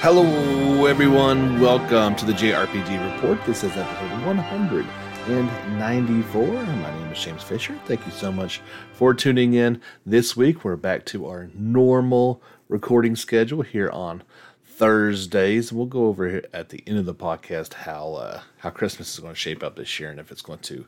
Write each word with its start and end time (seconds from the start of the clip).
Hello, 0.00 0.84
everyone. 0.84 1.58
Welcome 1.58 2.14
to 2.16 2.26
the 2.26 2.34
JRPG 2.34 3.14
Report. 3.14 3.42
This 3.46 3.64
is 3.64 3.74
episode 3.76 4.10
194. 4.24 6.46
My 6.46 6.90
name 6.90 7.12
is 7.12 7.18
James 7.18 7.42
Fisher. 7.42 7.80
Thank 7.86 8.04
you 8.04 8.12
so 8.12 8.30
much 8.30 8.60
for 8.92 9.14
tuning 9.14 9.54
in. 9.54 9.80
This 10.04 10.36
week, 10.36 10.64
we're 10.64 10.76
back 10.76 11.06
to 11.06 11.26
our 11.26 11.48
normal 11.54 12.42
recording 12.68 13.16
schedule 13.16 13.62
here 13.62 13.88
on 13.90 14.22
Thursdays. 14.76 15.72
We'll 15.72 15.86
go 15.86 16.04
over 16.04 16.42
at 16.52 16.68
the 16.68 16.82
end 16.86 16.98
of 16.98 17.06
the 17.06 17.14
podcast 17.14 17.72
how 17.72 18.12
uh, 18.12 18.40
how 18.58 18.68
Christmas 18.68 19.14
is 19.14 19.20
going 19.20 19.32
to 19.32 19.38
shape 19.38 19.62
up 19.62 19.76
this 19.76 19.98
year 19.98 20.10
and 20.10 20.20
if 20.20 20.30
it's 20.30 20.42
going 20.42 20.58
to 20.58 20.84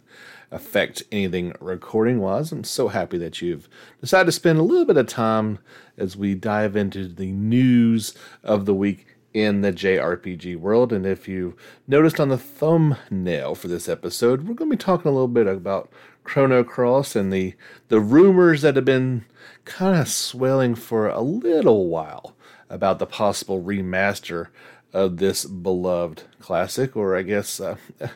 affect 0.50 1.04
anything 1.10 1.54
recording 1.58 2.20
wise. 2.20 2.52
I'm 2.52 2.64
so 2.64 2.88
happy 2.88 3.16
that 3.16 3.40
you've 3.40 3.66
decided 4.02 4.26
to 4.26 4.32
spend 4.32 4.58
a 4.58 4.62
little 4.62 4.84
bit 4.84 4.98
of 4.98 5.06
time 5.06 5.58
as 5.96 6.18
we 6.18 6.34
dive 6.34 6.76
into 6.76 7.08
the 7.08 7.32
news 7.32 8.14
of 8.44 8.66
the 8.66 8.74
week 8.74 9.06
in 9.32 9.62
the 9.62 9.72
JRPG 9.72 10.56
world. 10.56 10.92
And 10.92 11.06
if 11.06 11.26
you 11.26 11.56
noticed 11.86 12.20
on 12.20 12.28
the 12.28 12.36
thumbnail 12.36 13.54
for 13.54 13.68
this 13.68 13.88
episode, 13.88 14.40
we're 14.42 14.54
going 14.54 14.70
to 14.70 14.76
be 14.76 14.82
talking 14.82 15.08
a 15.08 15.14
little 15.14 15.28
bit 15.28 15.46
about 15.46 15.90
Chrono 16.24 16.62
Cross 16.62 17.16
and 17.16 17.32
the 17.32 17.54
the 17.88 18.00
rumors 18.00 18.60
that 18.60 18.76
have 18.76 18.84
been 18.84 19.24
kind 19.64 19.98
of 19.98 20.08
swelling 20.08 20.74
for 20.74 21.08
a 21.08 21.22
little 21.22 21.86
while 21.86 22.36
about 22.70 22.98
the 22.98 23.06
possible 23.06 23.62
remaster 23.62 24.48
of 24.92 25.18
this 25.18 25.44
beloved 25.44 26.22
classic, 26.40 26.96
or 26.96 27.16
I 27.16 27.22
guess 27.22 27.60
uh, 27.60 27.76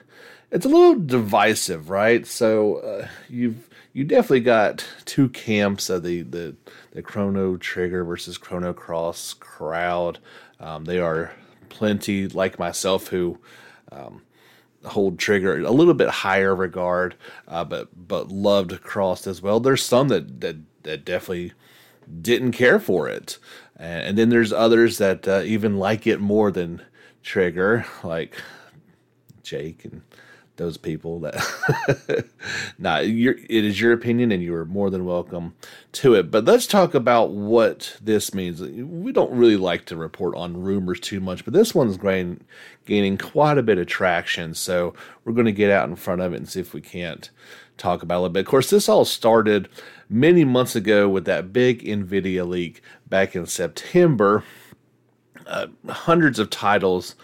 it's 0.51 0.67
a 0.67 0.69
little 0.69 0.99
divisive, 0.99 1.91
right? 1.91 2.27
So 2.27 2.77
uh, 2.77 3.09
you've 3.29 3.69
you 3.93 4.05
definitely 4.05 4.41
got 4.41 4.87
two 5.05 5.29
camps 5.29 5.91
of 5.91 6.03
the 6.03 6.23
the 6.23 6.57
the 6.93 7.03
Chrono 7.03 7.57
Trigger 7.57 8.05
versus 8.05 8.39
Chrono 8.39 8.73
Cross 8.73 9.35
crowd. 9.35 10.19
Um, 10.61 10.85
they 10.85 10.99
are 10.99 11.33
plenty 11.69 12.29
like 12.29 12.59
myself 12.59 13.09
who 13.09 13.39
um, 13.91 14.23
hold 14.85 15.19
Trigger 15.19 15.61
a 15.61 15.71
little 15.71 15.95
bit 15.95 16.09
higher 16.09 16.55
regard, 16.55 17.15
uh, 17.49 17.65
but 17.65 17.89
but 18.09 18.29
loved 18.29 18.83
Cross 18.83 19.27
as 19.27 19.43
well. 19.43 19.61
There's 19.61 19.83
some 19.83 20.09
that 20.09 20.41
that 20.41 20.57
that 20.85 21.05
definitely 21.05 21.53
didn't 22.21 22.53
care 22.53 22.81
for 22.81 23.09
it. 23.09 23.39
And 23.77 24.17
then 24.17 24.29
there's 24.29 24.53
others 24.53 24.99
that 24.99 25.27
uh, 25.27 25.43
even 25.45 25.79
like 25.79 26.07
it 26.07 26.21
more 26.21 26.51
than 26.51 26.83
Trigger, 27.23 27.87
like 28.03 28.37
Jake 29.43 29.85
and 29.85 30.03
those 30.57 30.77
people 30.77 31.19
that 31.21 32.27
nah 32.79 32.99
it 33.01 33.51
is 33.51 33.81
your 33.81 33.93
opinion 33.93 34.31
and 34.31 34.43
you 34.43 34.55
are 34.55 34.67
more 34.67 34.91
than 34.91 35.05
welcome 35.05 35.55
to 35.93 36.15
it. 36.15 36.31
But 36.31 36.45
let's 36.45 36.67
talk 36.67 36.95
about 36.95 37.31
what 37.31 37.97
this 38.03 38.35
means. 38.35 38.61
We 38.61 39.13
don't 39.13 39.33
really 39.33 39.57
like 39.57 39.87
to 39.87 39.97
report 39.97 40.37
on 40.37 40.63
rumors 40.63 41.01
too 41.01 41.21
much 41.21 41.45
but 41.45 41.55
this 41.55 41.75
one's 41.75 41.97
gaining, 41.97 42.45
gaining 42.87 43.19
quite 43.19 43.59
a 43.59 43.63
bit 43.63 43.79
of 43.79 43.87
traction. 43.87 44.55
So 44.55 44.95
we're 45.25 45.33
going 45.33 45.47
to 45.47 45.53
get 45.53 45.71
out 45.71 45.89
in 45.89 45.97
front 45.97 46.21
of 46.21 46.33
it 46.33 46.37
and 46.37 46.49
see 46.49 46.61
if 46.61 46.75
we 46.75 46.81
can't 46.81 47.31
talk 47.77 48.03
about 48.03 48.17
a 48.17 48.21
little 48.21 48.33
bit 48.33 48.41
of 48.41 48.47
course 48.47 48.71
this 48.71 48.89
all 48.89 49.05
started 49.05 49.69
many 50.09 50.45
months 50.45 50.77
ago 50.77 51.09
with 51.09 51.25
that 51.25 51.53
big 51.53 51.83
nvidia 51.85 52.47
leak 52.47 52.83
back 53.09 53.35
in 53.35 53.47
september 53.47 54.45
uh, 55.47 55.67
hundreds 55.89 56.39
of 56.39 56.51
titles 56.51 57.15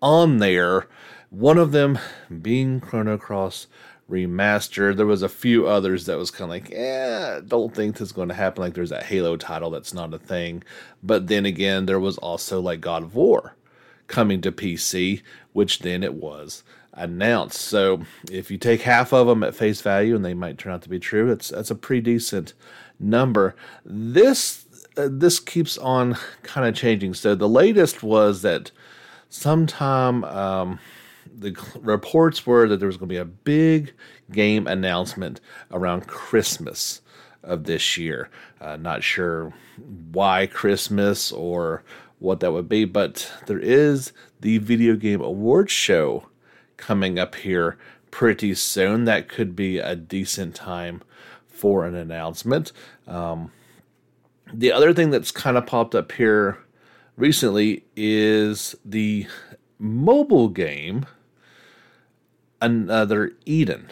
on 0.00 0.38
there 0.38 0.86
one 1.32 1.56
of 1.56 1.72
them 1.72 1.98
being 2.42 2.78
Chrono 2.78 3.16
Cross 3.16 3.66
remastered. 4.10 4.96
There 4.96 5.06
was 5.06 5.22
a 5.22 5.30
few 5.30 5.66
others 5.66 6.04
that 6.04 6.18
was 6.18 6.30
kind 6.30 6.44
of 6.44 6.50
like, 6.50 6.68
yeah, 6.68 7.40
don't 7.46 7.74
think 7.74 7.96
this 7.96 8.08
is 8.08 8.12
going 8.12 8.28
to 8.28 8.34
happen. 8.34 8.62
Like 8.62 8.74
there's 8.74 8.90
that 8.90 9.04
Halo 9.04 9.38
title 9.38 9.70
that's 9.70 9.94
not 9.94 10.12
a 10.12 10.18
thing. 10.18 10.62
But 11.02 11.28
then 11.28 11.46
again, 11.46 11.86
there 11.86 11.98
was 11.98 12.18
also 12.18 12.60
like 12.60 12.82
God 12.82 13.02
of 13.04 13.14
War 13.14 13.56
coming 14.06 14.40
to 14.42 14.52
PC, 14.52 15.22
which 15.52 15.80
then 15.80 16.02
it 16.02 16.14
was 16.14 16.62
announced. 16.92 17.60
So 17.60 18.02
if 18.30 18.50
you 18.50 18.58
take 18.58 18.82
half 18.82 19.12
of 19.12 19.26
them 19.26 19.42
at 19.42 19.54
face 19.54 19.80
value, 19.80 20.14
and 20.14 20.24
they 20.24 20.34
might 20.34 20.58
turn 20.58 20.72
out 20.72 20.82
to 20.82 20.88
be 20.88 20.98
true, 20.98 21.30
it's 21.30 21.48
that's 21.48 21.70
a 21.70 21.74
pretty 21.74 22.02
decent 22.02 22.54
number. 23.00 23.54
This 23.84 24.66
uh, 24.96 25.08
this 25.10 25.40
keeps 25.40 25.78
on 25.78 26.16
kind 26.42 26.66
of 26.68 26.74
changing. 26.74 27.14
So 27.14 27.34
the 27.34 27.48
latest 27.48 28.02
was 28.02 28.42
that 28.42 28.70
sometime. 29.28 30.24
Um, 30.24 30.78
the 31.34 31.56
reports 31.80 32.46
were 32.46 32.68
that 32.68 32.78
there 32.78 32.86
was 32.86 32.96
going 32.96 33.08
to 33.08 33.12
be 33.14 33.18
a 33.18 33.24
big 33.24 33.94
game 34.30 34.66
announcement 34.66 35.40
around 35.70 36.06
Christmas 36.06 37.00
of 37.42 37.64
this 37.64 37.96
year. 37.96 38.28
Uh, 38.60 38.76
not 38.76 39.02
sure 39.02 39.52
why 40.12 40.46
Christmas 40.46 41.32
or 41.32 41.82
what 42.22 42.40
that 42.40 42.52
would 42.52 42.68
be, 42.68 42.84
but 42.84 43.30
there 43.46 43.58
is 43.58 44.12
the 44.40 44.58
Video 44.58 44.96
Game 44.96 45.20
Awards 45.20 45.72
show 45.72 46.28
coming 46.76 47.18
up 47.18 47.34
here 47.34 47.76
pretty 48.10 48.54
soon. 48.54 49.04
That 49.04 49.28
could 49.28 49.56
be 49.56 49.78
a 49.78 49.96
decent 49.96 50.54
time 50.54 51.02
for 51.48 51.84
an 51.84 51.94
announcement. 51.94 52.72
Um, 53.06 53.52
the 54.52 54.72
other 54.72 54.92
thing 54.92 55.10
that's 55.10 55.30
kind 55.30 55.56
of 55.56 55.66
popped 55.66 55.94
up 55.94 56.12
here 56.12 56.58
recently 57.16 57.84
is 57.96 58.74
the 58.84 59.26
mobile 59.78 60.48
game 60.48 61.06
another 62.60 63.32
Eden. 63.44 63.88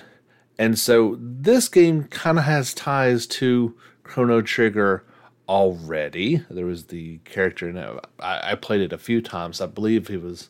And 0.59 0.79
so 0.79 1.17
this 1.19 1.69
game 1.69 2.05
kind 2.05 2.39
of 2.39 2.45
has 2.45 2.73
ties 2.73 3.27
to 3.27 3.75
Chrono 4.05 4.43
Trigger 4.43 5.05
already. 5.51 6.45
There 6.49 6.65
was 6.65 6.85
the 6.85 7.19
character, 7.25 7.69
it. 7.69 8.07
I, 8.21 8.53
I 8.53 8.55
played 8.55 8.83
it 8.83 8.93
a 8.93 8.99
few 8.99 9.21
times. 9.21 9.61
I 9.61 9.67
believe 9.67 10.07
he 10.07 10.17
was 10.17 10.49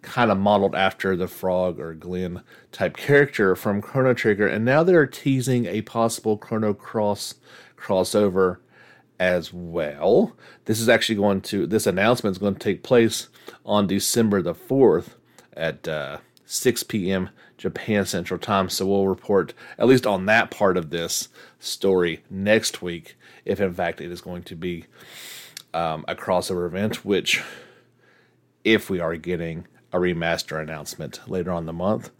kind 0.00 0.30
of 0.30 0.38
modeled 0.38 0.74
after 0.74 1.14
the 1.14 1.28
Frog 1.28 1.78
or 1.78 1.92
Glenn 1.92 2.42
type 2.72 2.96
character 2.96 3.54
from 3.54 3.82
Chrono 3.82 4.14
Trigger. 4.14 4.48
And 4.48 4.64
now 4.64 4.82
they're 4.82 5.06
teasing 5.06 5.66
a 5.66 5.82
possible 5.82 6.38
Chrono 6.38 6.72
Cross 6.72 7.34
crossover 7.76 8.56
as 9.20 9.52
well. 9.52 10.34
This 10.64 10.80
is 10.80 10.88
actually 10.88 11.16
going 11.16 11.42
to, 11.42 11.66
this 11.66 11.86
announcement 11.86 12.34
is 12.34 12.38
going 12.38 12.54
to 12.54 12.60
take 12.60 12.82
place 12.82 13.28
on 13.66 13.86
December 13.86 14.40
the 14.40 14.54
4th 14.54 15.10
at 15.52 15.86
uh, 15.86 16.18
6 16.46 16.84
p.m. 16.84 17.28
Japan 17.58 18.06
Central 18.06 18.40
Time. 18.40 18.70
So 18.70 18.86
we'll 18.86 19.08
report 19.08 19.52
at 19.76 19.88
least 19.88 20.06
on 20.06 20.24
that 20.24 20.50
part 20.50 20.78
of 20.78 20.88
this 20.88 21.28
story 21.58 22.24
next 22.30 22.80
week, 22.80 23.16
if 23.48 23.60
in 23.60 23.72
fact 23.72 24.00
it 24.00 24.12
is 24.12 24.20
going 24.20 24.42
to 24.44 24.54
be 24.54 24.84
um, 25.74 26.04
a 26.06 26.14
crossover 26.14 26.66
event, 26.66 27.04
which, 27.04 27.42
if 28.64 28.88
we 28.88 29.00
are 29.00 29.16
getting 29.16 29.66
a 29.92 29.98
remaster 29.98 30.60
announcement 30.60 31.20
later 31.26 31.50
on 31.50 31.66
the 31.66 31.72
month, 31.72 32.10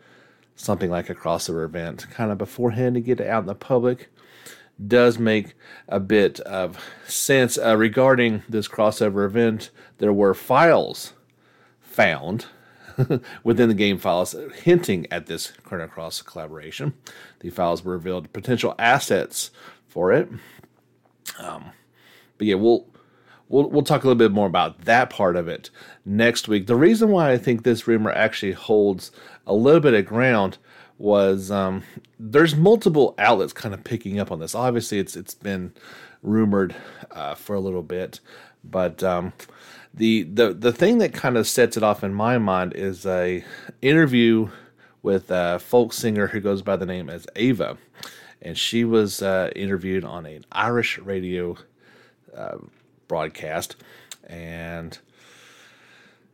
something 0.56 0.90
like 0.90 1.08
a 1.08 1.14
crossover 1.14 1.64
event 1.64 2.06
kind 2.10 2.32
of 2.32 2.38
beforehand 2.38 2.94
to 2.94 3.00
get 3.00 3.20
it 3.20 3.28
out 3.28 3.42
in 3.42 3.46
the 3.46 3.54
public 3.54 4.10
does 4.84 5.18
make 5.18 5.54
a 5.88 6.00
bit 6.00 6.40
of 6.40 6.78
sense. 7.06 7.58
Uh, 7.58 7.76
regarding 7.76 8.42
this 8.48 8.68
crossover 8.68 9.24
event, 9.26 9.70
there 9.98 10.12
were 10.12 10.34
files 10.34 11.14
found 11.80 12.46
within 13.44 13.68
the 13.68 13.74
game 13.74 13.98
files 13.98 14.34
hinting 14.62 15.06
at 15.10 15.26
this 15.26 15.52
Chrono 15.64 15.88
Cross 15.88 16.22
collaboration. 16.22 16.94
The 17.40 17.50
files 17.50 17.84
were 17.84 17.92
revealed 17.92 18.32
potential 18.32 18.74
assets 18.78 19.50
for 19.88 20.12
it. 20.12 20.28
Um, 21.38 21.72
but 22.36 22.46
yeah, 22.46 22.54
we'll 22.54 22.86
we'll 23.48 23.68
we'll 23.70 23.82
talk 23.82 24.04
a 24.04 24.06
little 24.06 24.18
bit 24.18 24.32
more 24.32 24.46
about 24.46 24.82
that 24.82 25.10
part 25.10 25.36
of 25.36 25.48
it 25.48 25.70
next 26.04 26.48
week. 26.48 26.66
The 26.66 26.76
reason 26.76 27.10
why 27.10 27.32
I 27.32 27.38
think 27.38 27.62
this 27.62 27.86
rumor 27.86 28.10
actually 28.10 28.52
holds 28.52 29.10
a 29.46 29.54
little 29.54 29.80
bit 29.80 29.94
of 29.94 30.06
ground 30.06 30.58
was 30.98 31.50
um, 31.50 31.82
there's 32.18 32.56
multiple 32.56 33.14
outlets 33.18 33.52
kind 33.52 33.74
of 33.74 33.84
picking 33.84 34.18
up 34.18 34.32
on 34.32 34.40
this. 34.40 34.54
Obviously, 34.54 34.98
it's 34.98 35.16
it's 35.16 35.34
been 35.34 35.72
rumored 36.22 36.74
uh, 37.12 37.34
for 37.34 37.54
a 37.54 37.60
little 37.60 37.82
bit, 37.82 38.20
but 38.64 39.02
um, 39.02 39.32
the 39.94 40.24
the 40.24 40.52
the 40.52 40.72
thing 40.72 40.98
that 40.98 41.12
kind 41.12 41.36
of 41.36 41.46
sets 41.46 41.76
it 41.76 41.82
off 41.82 42.04
in 42.04 42.12
my 42.12 42.38
mind 42.38 42.74
is 42.74 43.06
a 43.06 43.44
interview 43.80 44.50
with 45.02 45.30
a 45.30 45.58
folk 45.60 45.92
singer 45.92 46.26
who 46.26 46.40
goes 46.40 46.60
by 46.62 46.76
the 46.76 46.86
name 46.86 47.08
as 47.08 47.26
Ava, 47.36 47.78
and 48.40 48.56
she 48.56 48.84
was 48.84 49.22
uh, 49.22 49.50
interviewed 49.56 50.04
on 50.04 50.26
an 50.26 50.44
Irish 50.52 50.98
radio 50.98 51.56
uh, 52.36 52.58
broadcast, 53.06 53.76
and 54.26 54.98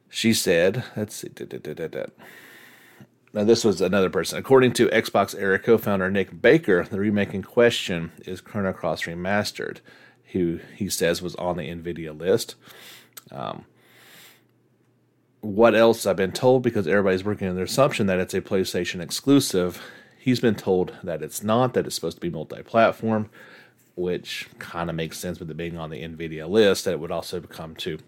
she 0.08 0.32
said, 0.32 0.84
"Let's 0.96 1.16
see." 1.16 1.28
Da, 1.28 1.46
da, 1.46 1.86
da, 1.86 2.06
now, 3.34 3.42
this 3.42 3.64
was 3.64 3.80
another 3.80 4.10
person. 4.10 4.38
According 4.38 4.74
to 4.74 4.86
Xbox 4.86 5.34
era 5.36 5.58
co 5.58 5.76
founder 5.76 6.08
Nick 6.08 6.40
Baker, 6.40 6.84
the 6.84 7.00
remake 7.00 7.34
in 7.34 7.42
question 7.42 8.12
is 8.24 8.40
Chrono 8.40 8.72
Cross 8.72 9.02
Remastered, 9.02 9.78
who 10.32 10.60
he 10.76 10.88
says 10.88 11.20
was 11.20 11.34
on 11.34 11.56
the 11.56 11.68
NVIDIA 11.68 12.16
list. 12.16 12.54
Um, 13.32 13.64
what 15.40 15.74
else 15.74 16.06
I've 16.06 16.16
been 16.16 16.30
told 16.30 16.62
because 16.62 16.86
everybody's 16.86 17.24
working 17.24 17.48
on 17.48 17.56
the 17.56 17.62
assumption 17.62 18.06
that 18.06 18.20
it's 18.20 18.34
a 18.34 18.40
PlayStation 18.40 19.00
exclusive. 19.00 19.82
He's 20.24 20.40
been 20.40 20.54
told 20.54 20.94
that 21.02 21.20
it's 21.20 21.42
not, 21.42 21.74
that 21.74 21.84
it's 21.84 21.96
supposed 21.96 22.16
to 22.16 22.20
be 22.22 22.30
multi 22.30 22.62
platform, 22.62 23.28
which 23.94 24.48
kind 24.58 24.88
of 24.88 24.96
makes 24.96 25.18
sense 25.18 25.38
with 25.38 25.50
it 25.50 25.56
being 25.58 25.76
on 25.76 25.90
the 25.90 26.02
NVIDIA 26.02 26.48
list, 26.48 26.86
that 26.86 26.92
it 26.92 27.00
would 27.00 27.10
also 27.10 27.42
come 27.42 27.76
to 27.76 27.98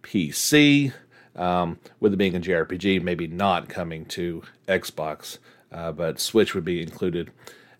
PC. 0.00 0.92
Um, 1.34 1.80
with 1.98 2.12
it 2.12 2.18
being 2.18 2.36
a 2.36 2.40
JRPG, 2.40 3.02
maybe 3.02 3.26
not 3.26 3.68
coming 3.68 4.04
to 4.04 4.44
Xbox, 4.68 5.38
uh, 5.72 5.90
but 5.90 6.20
Switch 6.20 6.54
would 6.54 6.64
be 6.64 6.80
included 6.80 7.32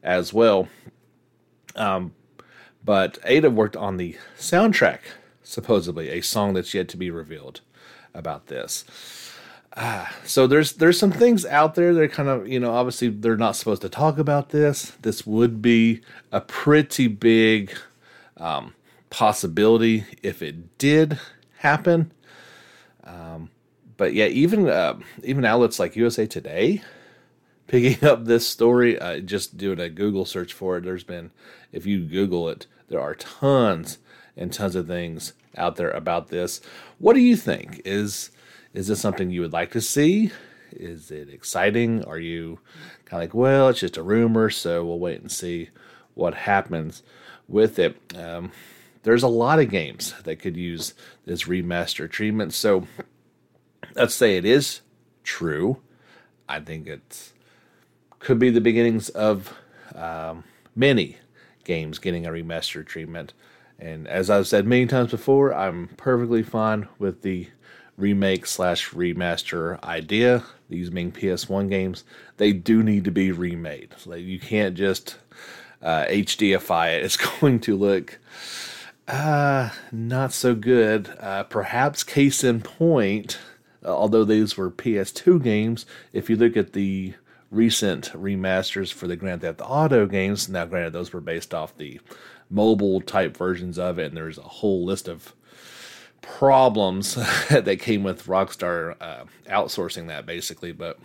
as 0.03 0.33
well. 0.33 0.67
Um, 1.77 2.13
but 2.85 3.21
Ada 3.25 3.51
worked 3.51 3.77
on 3.77 3.99
the 3.99 4.17
soundtrack, 4.37 4.99
supposedly 5.45 6.09
a 6.09 6.23
song 6.23 6.55
that's 6.55 6.75
yet 6.75 6.89
to 6.89 6.97
be 6.97 7.13
revealed 7.13 7.61
about 8.13 8.49
this. 8.49 8.85
Uh, 9.77 10.07
so 10.25 10.47
there's 10.47 10.75
there's 10.75 10.99
some 10.99 11.13
things 11.13 11.45
out 11.47 11.75
there 11.75 11.95
that 11.95 12.03
are 12.03 12.09
kind 12.09 12.29
of 12.29 12.49
you 12.49 12.59
know 12.59 12.73
obviously 12.75 13.09
they're 13.09 13.37
not 13.37 13.57
supposed 13.57 13.83
to 13.83 13.89
talk 13.89 14.19
about 14.19 14.51
this. 14.51 14.93
This 15.03 15.27
would 15.27 15.63
be 15.63 16.01
a 16.33 16.41
pretty 16.41 17.09
big 17.09 17.73
um, 18.37 18.75
possibility 19.11 20.05
if 20.23 20.43
it 20.43 20.79
did 20.79 21.19
happen. 21.59 22.13
Um, 23.05 23.51
but 23.97 24.15
yeah, 24.15 24.27
even 24.27 24.69
uh, 24.69 24.99
even 25.23 25.45
outlets 25.45 25.79
like 25.79 25.97
USA 25.97 26.27
Today 26.27 26.83
picking 27.67 28.07
up 28.09 28.25
this 28.25 28.47
story, 28.47 28.99
uh, 28.99 29.21
just 29.21 29.57
doing 29.57 29.81
a 29.81 29.89
Google 29.89 30.25
search 30.25 30.53
for 30.53 30.77
it. 30.77 30.85
There's 30.85 31.05
been, 31.05 31.31
if 31.73 31.87
you 31.87 32.05
Google 32.05 32.49
it, 32.49 32.67
there 32.89 33.01
are 33.01 33.15
tons 33.15 33.99
and 34.37 34.53
tons 34.53 34.77
of 34.77 34.87
things 34.87 35.33
out 35.57 35.77
there 35.77 35.91
about 35.91 36.29
this. 36.29 36.61
What 36.99 37.15
do 37.15 37.21
you 37.21 37.37
think? 37.37 37.81
Is 37.85 38.31
is 38.77 38.89
this 38.89 39.01
something 39.01 39.31
you 39.31 39.41
would 39.41 39.55
like 39.55 39.71
to 39.71 39.81
see? 39.81 40.31
Is 40.71 41.11
it 41.11 41.31
exciting? 41.31 42.05
Are 42.05 42.19
you 42.19 42.59
kind 43.07 43.23
of 43.23 43.29
like, 43.29 43.35
well, 43.35 43.71
it's 43.71 43.81
just 43.81 43.97
a 43.97 44.03
rumor, 44.03 44.51
so 44.51 44.85
we'll 44.85 44.99
wait 44.99 45.23
and 45.23 45.33
see 45.33 45.71
what 46.13 46.35
happens 46.35 47.03
with 47.49 47.79
it? 47.79 47.97
Um, 48.15 48.53
there's 49.03 49.23
a 49.23 49.29
lot 49.29 49.61
of 49.61 49.71
games 49.71 50.13
that 50.25 50.37
could 50.37 50.59
use 50.59 50.93
this 51.25 51.45
remaster 51.45 52.11
treatment. 52.11 52.53
So 52.53 52.87
let's 53.95 54.15
say 54.15 54.37
it 54.37 54.45
is 54.45 54.83
true. 55.25 55.79
I 56.47 56.61
think 56.61 56.87
it 56.87 57.33
could 58.19 58.39
be 58.39 58.51
the 58.51 58.61
beginnings 58.61 59.09
of 59.09 59.55
um, 59.95 60.45
many 60.75 61.17
games 61.65 61.99
getting 61.99 62.27
a 62.27 62.31
remaster 62.31 62.85
treatment. 62.85 63.33
And 63.79 64.07
as 64.07 64.29
I've 64.29 64.47
said 64.47 64.67
many 64.67 64.85
times 64.85 65.13
before, 65.13 65.55
I'm 65.55 65.89
perfectly 65.97 66.43
fine 66.43 66.89
with 66.99 67.23
the 67.23 67.49
remake 67.97 68.47
slash 68.47 68.91
remaster 68.91 69.83
idea. 69.83 70.45
These 70.69 70.91
being 70.91 71.13
PS1 71.13 71.69
games, 71.69 72.05
they 72.37 72.53
do 72.53 72.83
need 72.83 73.05
to 73.05 73.11
be 73.11 73.33
remade. 73.33 73.95
Like 74.05 74.23
you 74.23 74.41
can't 74.41 74.75
just 74.75 75.17
uh, 75.83 76.05
HDify 76.07 76.97
it. 76.97 77.05
It's 77.05 77.17
going 77.41 77.61
to 77.61 77.77
look 77.77 78.19
uh, 79.09 79.71
not 79.93 80.33
so 80.33 80.55
good. 80.55 81.17
Uh, 81.21 81.45
perhaps 81.45 82.03
case 82.03 82.43
in 82.43 82.61
point, 82.61 83.39
although 83.85 84.25
these 84.25 84.57
were 84.57 84.71
PS2 84.71 85.43
games, 85.43 85.87
if 86.13 86.29
you 86.29 86.37
look 86.37 86.57
at 86.57 86.73
the 86.73 87.15
recent 87.51 88.11
remasters 88.13 88.93
for 88.93 89.07
the 89.07 89.17
Grand 89.17 89.43
Theft 89.43 89.61
Auto 89.63 90.07
games, 90.07 90.49
now 90.49 90.67
granted 90.67 90.93
those 90.93 91.13
were 91.13 91.21
based 91.21 91.55
off 91.55 91.77
the 91.77 92.01
mobile 92.51 93.01
type 93.01 93.37
versions 93.37 93.79
of 93.79 93.99
it, 93.99 94.07
and 94.07 94.17
there's 94.17 94.39
a 94.39 94.43
whole 94.43 94.85
list 94.85 95.09
of 95.09 95.35
problems 96.27 97.15
that 97.51 97.79
came 97.81 98.03
with 98.03 98.27
Rockstar 98.27 98.97
uh, 99.01 99.25
outsourcing 99.49 100.09
that 100.09 100.27
basically, 100.27 100.73
but 100.73 100.99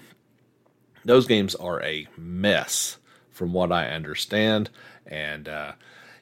those 1.05 1.27
games 1.27 1.55
are 1.55 1.81
a 1.83 2.07
mess 2.17 2.97
from 3.29 3.53
what 3.53 3.71
I 3.71 3.87
understand, 3.87 4.69
and 5.05 5.47
uh, 5.47 5.71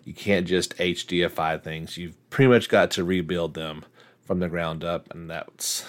you 0.03 0.13
can't 0.13 0.47
just 0.47 0.77
HDify 0.77 1.61
things. 1.61 1.97
You've 1.97 2.29
pretty 2.29 2.49
much 2.49 2.69
got 2.69 2.91
to 2.91 3.03
rebuild 3.03 3.55
them 3.55 3.83
from 4.21 4.39
the 4.39 4.47
ground 4.47 4.83
up, 4.83 5.11
and 5.11 5.29
that's 5.29 5.85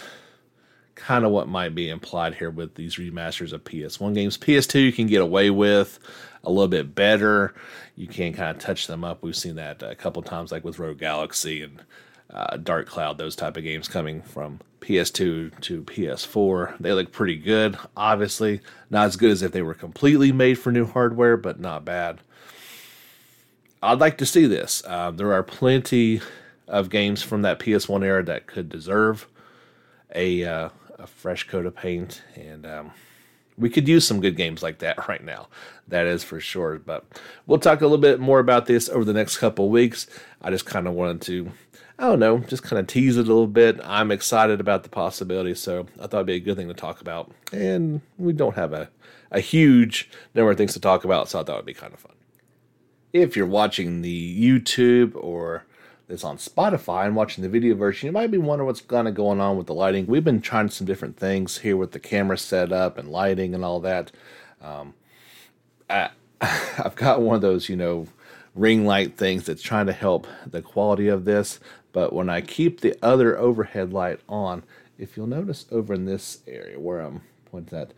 kind 0.94 1.24
of 1.24 1.30
what 1.30 1.48
might 1.48 1.74
be 1.74 1.88
implied 1.88 2.34
here 2.34 2.50
with 2.50 2.74
these 2.74 2.96
remasters 2.96 3.52
of 3.52 3.64
PS1 3.64 4.14
games. 4.14 4.36
PS2 4.36 4.84
you 4.84 4.92
can 4.92 5.06
get 5.06 5.22
away 5.22 5.50
with 5.50 5.98
a 6.44 6.50
little 6.50 6.68
bit 6.68 6.94
better. 6.94 7.54
You 7.96 8.06
can 8.06 8.32
kind 8.32 8.56
of 8.56 8.62
touch 8.62 8.86
them 8.86 9.04
up. 9.04 9.22
We've 9.22 9.36
seen 9.36 9.56
that 9.56 9.82
a 9.82 9.94
couple 9.94 10.22
times, 10.22 10.52
like 10.52 10.64
with 10.64 10.78
Rogue 10.78 10.98
Galaxy 10.98 11.62
and 11.62 11.82
uh, 12.32 12.56
Dark 12.56 12.86
Cloud, 12.86 13.18
those 13.18 13.36
type 13.36 13.56
of 13.56 13.64
games 13.64 13.88
coming 13.88 14.22
from 14.22 14.60
PS2 14.80 15.60
to 15.60 15.82
PS4. 15.82 16.78
They 16.78 16.92
look 16.92 17.12
pretty 17.12 17.36
good. 17.36 17.78
Obviously, 17.96 18.60
not 18.88 19.06
as 19.06 19.16
good 19.16 19.30
as 19.30 19.42
if 19.42 19.52
they 19.52 19.62
were 19.62 19.74
completely 19.74 20.32
made 20.32 20.58
for 20.58 20.72
new 20.72 20.86
hardware, 20.86 21.36
but 21.36 21.60
not 21.60 21.84
bad. 21.84 22.20
I'd 23.82 23.98
like 23.98 24.18
to 24.18 24.26
see 24.26 24.46
this. 24.46 24.82
Uh, 24.86 25.10
there 25.10 25.32
are 25.32 25.42
plenty 25.42 26.20
of 26.68 26.90
games 26.90 27.22
from 27.22 27.42
that 27.42 27.58
PS1 27.58 28.04
era 28.04 28.22
that 28.24 28.46
could 28.46 28.68
deserve 28.68 29.26
a 30.14 30.44
uh, 30.44 30.68
a 30.98 31.06
fresh 31.06 31.48
coat 31.48 31.66
of 31.66 31.74
paint, 31.74 32.22
and 32.34 32.66
um, 32.66 32.90
we 33.56 33.70
could 33.70 33.88
use 33.88 34.06
some 34.06 34.20
good 34.20 34.36
games 34.36 34.62
like 34.62 34.78
that 34.78 35.08
right 35.08 35.24
now. 35.24 35.48
That 35.88 36.06
is 36.06 36.22
for 36.22 36.40
sure. 36.40 36.78
But 36.78 37.04
we'll 37.46 37.58
talk 37.58 37.80
a 37.80 37.84
little 37.84 37.98
bit 37.98 38.20
more 38.20 38.38
about 38.38 38.66
this 38.66 38.88
over 38.88 39.04
the 39.04 39.12
next 39.12 39.38
couple 39.38 39.68
weeks. 39.68 40.06
I 40.40 40.50
just 40.50 40.66
kind 40.66 40.86
of 40.86 40.94
wanted 40.94 41.22
to, 41.22 41.50
I 42.00 42.04
don't 42.04 42.18
know, 42.18 42.38
just 42.38 42.62
kind 42.62 42.80
of 42.80 42.86
tease 42.86 43.18
it 43.18 43.26
a 43.26 43.28
little 43.28 43.46
bit. 43.46 43.78
I'm 43.84 44.10
excited 44.10 44.58
about 44.58 44.84
the 44.84 44.88
possibility, 44.88 45.54
so 45.54 45.86
I 45.98 46.06
thought 46.06 46.14
it'd 46.14 46.26
be 46.28 46.34
a 46.36 46.40
good 46.40 46.56
thing 46.56 46.68
to 46.68 46.74
talk 46.74 47.02
about. 47.02 47.30
And 47.52 48.00
we 48.16 48.32
don't 48.32 48.54
have 48.54 48.72
a, 48.72 48.88
a 49.30 49.40
huge 49.40 50.08
number 50.34 50.50
of 50.50 50.56
things 50.56 50.72
to 50.72 50.80
talk 50.80 51.04
about, 51.04 51.28
so 51.28 51.38
I 51.38 51.44
thought 51.44 51.56
it'd 51.56 51.66
be 51.66 51.74
kind 51.74 51.92
of 51.92 52.00
fun. 52.00 52.14
If 53.12 53.36
you're 53.36 53.44
watching 53.44 54.00
the 54.00 54.40
YouTube 54.40 55.14
or 55.14 55.66
that's 56.08 56.24
on 56.24 56.38
Spotify 56.38 57.04
and 57.04 57.14
watching 57.14 57.42
the 57.42 57.50
video 57.50 57.74
version, 57.74 58.06
you 58.06 58.12
might 58.12 58.30
be 58.30 58.38
wondering 58.38 58.66
what's 58.66 58.80
kind 58.80 59.06
of 59.06 59.14
going 59.14 59.38
on 59.38 59.58
with 59.58 59.66
the 59.66 59.74
lighting. 59.74 60.06
We've 60.06 60.24
been 60.24 60.40
trying 60.40 60.70
some 60.70 60.86
different 60.86 61.18
things 61.18 61.58
here 61.58 61.76
with 61.76 61.92
the 61.92 62.00
camera 62.00 62.38
setup 62.38 62.96
and 62.96 63.10
lighting 63.10 63.54
and 63.54 63.62
all 63.62 63.78
that. 63.80 64.10
Um, 64.62 64.94
I, 65.90 66.08
I've 66.40 66.96
got 66.96 67.20
one 67.20 67.36
of 67.36 67.42
those, 67.42 67.68
you 67.68 67.76
know, 67.76 68.06
ring 68.54 68.84
light 68.84 69.16
things 69.16 69.44
that's 69.44 69.62
trying 69.62 69.86
to 69.86 69.92
help 69.92 70.26
the 70.46 70.62
quality 70.62 71.08
of 71.08 71.24
this. 71.24 71.60
But 71.92 72.12
when 72.12 72.28
I 72.28 72.40
keep 72.40 72.80
the 72.80 72.96
other 73.02 73.38
overhead 73.38 73.92
light 73.92 74.20
on, 74.28 74.62
if 74.98 75.16
you'll 75.16 75.26
notice 75.26 75.66
over 75.70 75.94
in 75.94 76.04
this 76.04 76.40
area 76.46 76.78
where 76.78 77.00
I'm 77.00 77.22
pointing 77.46 77.78
at, 77.78 77.92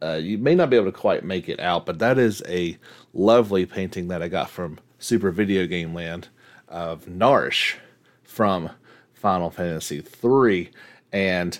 uh, 0.00 0.14
you 0.14 0.38
may 0.38 0.54
not 0.54 0.70
be 0.70 0.76
able 0.76 0.86
to 0.86 0.92
quite 0.92 1.24
make 1.24 1.48
it 1.48 1.60
out, 1.60 1.86
but 1.86 1.98
that 1.98 2.18
is 2.18 2.42
a 2.46 2.76
lovely 3.12 3.66
painting 3.66 4.08
that 4.08 4.22
I 4.22 4.28
got 4.28 4.50
from 4.50 4.78
Super 4.98 5.30
Video 5.30 5.66
Game 5.66 5.94
Land 5.94 6.28
of 6.68 7.06
Narshe 7.06 7.76
from 8.22 8.70
Final 9.14 9.50
Fantasy 9.50 10.02
III. 10.22 10.70
And 11.12 11.58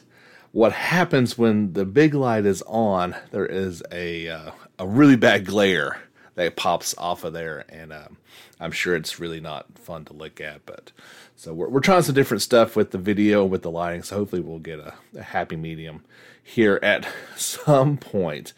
what 0.53 0.73
happens 0.73 1.37
when 1.37 1.73
the 1.73 1.85
big 1.85 2.15
light 2.15 2.47
is 2.47 2.63
on, 2.67 3.17
there 3.31 3.47
is 3.47 3.83
a, 3.91 4.29
uh, 4.29 4.51
a 4.79 4.87
really 4.87 5.17
bad 5.17 5.45
glare 5.45 6.01
that 6.35 6.57
pops 6.57 6.95
off 6.99 7.25
of 7.25 7.33
there. 7.33 7.65
And 7.69 7.93
um, 7.93 8.17
I'm 8.61 8.73
sure 8.73 8.95
it's 8.95 9.19
really 9.19 9.41
not 9.41 9.67
fun 9.79 10.05
to 10.07 10.13
look 10.13 10.41
at. 10.41 10.65
But 10.67 10.93
so 11.39 11.55
we're, 11.55 11.69
we're 11.69 11.79
trying 11.79 12.03
some 12.03 12.17
different 12.17 12.43
stuff 12.43 12.75
with 12.75 12.91
the 12.91 12.99
video, 12.99 13.43
and 13.43 13.51
with 13.53 13.63
the 13.63 13.71
lighting. 13.71 14.03
So 14.03 14.17
hopefully 14.17 14.43
we'll 14.43 14.59
get 14.59 14.81
a, 14.81 14.95
a 15.17 15.23
happy 15.23 15.55
medium 15.55 16.05
here 16.43 16.81
at 16.83 17.07
some 17.37 17.97
point 17.97 18.53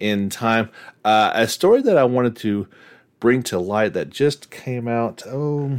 in 0.00 0.30
time. 0.30 0.70
Uh, 1.04 1.30
a 1.32 1.46
story 1.46 1.80
that 1.82 1.96
I 1.96 2.02
wanted 2.02 2.34
to 2.38 2.66
bring 3.20 3.44
to 3.44 3.60
light 3.60 3.92
that 3.92 4.10
just 4.10 4.50
came 4.50 4.88
out, 4.88 5.22
oh, 5.28 5.78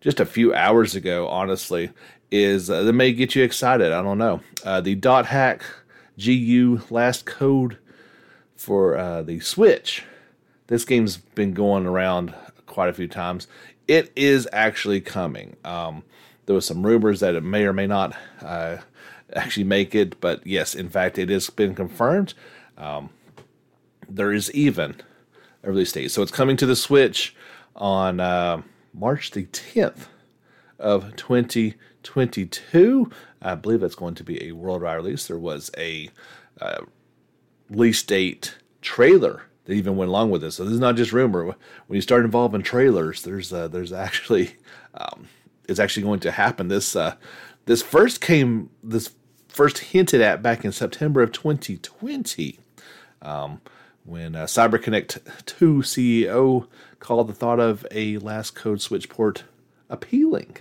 just 0.00 0.20
a 0.20 0.26
few 0.26 0.54
hours 0.54 0.94
ago, 0.94 1.26
honestly, 1.26 1.90
is 2.30 2.70
uh, 2.70 2.84
that 2.84 2.92
may 2.92 3.12
get 3.12 3.34
you 3.34 3.42
excited. 3.42 3.90
I 3.90 4.02
don't 4.02 4.18
know. 4.18 4.42
Uh, 4.62 4.80
the 4.80 4.94
dot 4.94 5.26
hack 5.26 5.64
GU 6.24 6.82
last 6.88 7.26
code 7.26 7.78
for 8.56 8.96
uh, 8.96 9.22
the 9.22 9.40
Switch. 9.40 10.04
This 10.68 10.84
game's 10.84 11.16
been 11.16 11.52
going 11.52 11.84
around 11.84 12.32
quite 12.66 12.90
a 12.90 12.92
few 12.92 13.08
times. 13.08 13.48
It 13.88 14.12
is 14.16 14.48
actually 14.52 15.00
coming. 15.00 15.56
Um, 15.64 16.02
there 16.46 16.54
was 16.54 16.66
some 16.66 16.84
rumors 16.84 17.20
that 17.20 17.34
it 17.34 17.42
may 17.42 17.64
or 17.64 17.72
may 17.72 17.86
not 17.86 18.16
uh, 18.40 18.78
actually 19.34 19.64
make 19.64 19.94
it, 19.94 20.20
but 20.20 20.46
yes, 20.46 20.74
in 20.74 20.88
fact, 20.88 21.18
it 21.18 21.28
has 21.28 21.50
been 21.50 21.74
confirmed. 21.74 22.34
Um, 22.76 23.10
there 24.08 24.32
is 24.32 24.52
even 24.52 24.96
a 25.62 25.70
release 25.70 25.92
date. 25.92 26.10
So 26.10 26.22
it's 26.22 26.32
coming 26.32 26.56
to 26.58 26.66
the 26.66 26.76
Switch 26.76 27.34
on 27.74 28.20
uh, 28.20 28.62
March 28.94 29.32
the 29.32 29.44
10th 29.46 30.06
of 30.78 31.14
2022. 31.16 33.10
I 33.42 33.54
believe 33.54 33.80
that's 33.80 33.94
going 33.94 34.14
to 34.14 34.24
be 34.24 34.42
a 34.44 34.52
worldwide 34.52 34.96
release. 34.96 35.26
There 35.26 35.38
was 35.38 35.70
a 35.76 36.10
uh, 36.60 36.82
release 37.68 38.02
date 38.02 38.56
trailer 38.80 39.42
that 39.66 39.74
even 39.74 39.96
went 39.96 40.08
along 40.08 40.30
with 40.30 40.40
this. 40.40 40.56
So 40.56 40.64
this 40.64 40.72
is 40.72 40.80
not 40.80 40.96
just 40.96 41.12
rumor. 41.12 41.44
When 41.44 41.96
you 41.96 42.00
start 42.00 42.24
involving 42.24 42.62
trailers, 42.62 43.22
there's 43.22 43.52
uh, 43.52 43.68
there's 43.68 43.92
actually 43.92 44.56
um, 44.94 45.28
it's 45.68 45.80
actually 45.80 46.04
going 46.04 46.20
to 46.20 46.30
happen. 46.30 46.68
This 46.68 46.96
uh, 46.96 47.16
this 47.66 47.82
first 47.82 48.20
came 48.20 48.70
this 48.82 49.10
first 49.48 49.78
hinted 49.78 50.20
at 50.20 50.42
back 50.42 50.64
in 50.64 50.72
September 50.72 51.22
of 51.22 51.32
2020. 51.32 52.58
Um, 53.22 53.60
when 54.04 54.36
uh, 54.36 54.44
CyberConnect 54.44 55.46
2 55.46 55.78
CEO 55.78 56.68
called 57.00 57.28
the 57.28 57.34
thought 57.34 57.58
of 57.58 57.84
a 57.90 58.18
last 58.18 58.54
code 58.54 58.80
switch 58.80 59.08
port 59.08 59.44
appealing. 59.90 60.56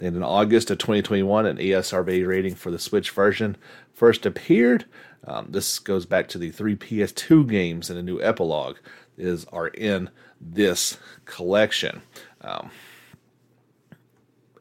And 0.00 0.16
in 0.16 0.22
August 0.22 0.70
of 0.70 0.78
2021, 0.78 1.44
an 1.44 1.58
ESRB 1.58 2.26
rating 2.26 2.54
for 2.54 2.70
the 2.70 2.78
Switch 2.78 3.10
version 3.10 3.56
first 3.92 4.24
appeared. 4.24 4.86
Um, 5.24 5.48
this 5.50 5.78
goes 5.78 6.06
back 6.06 6.28
to 6.28 6.38
the 6.38 6.50
three 6.50 6.76
PS2 6.76 7.48
games, 7.48 7.90
and 7.90 7.98
a 7.98 8.02
new 8.02 8.20
epilogue 8.22 8.76
is 9.18 9.44
are 9.46 9.68
in 9.68 10.10
this 10.40 10.98
collection. 11.24 12.02
Um, 12.40 12.70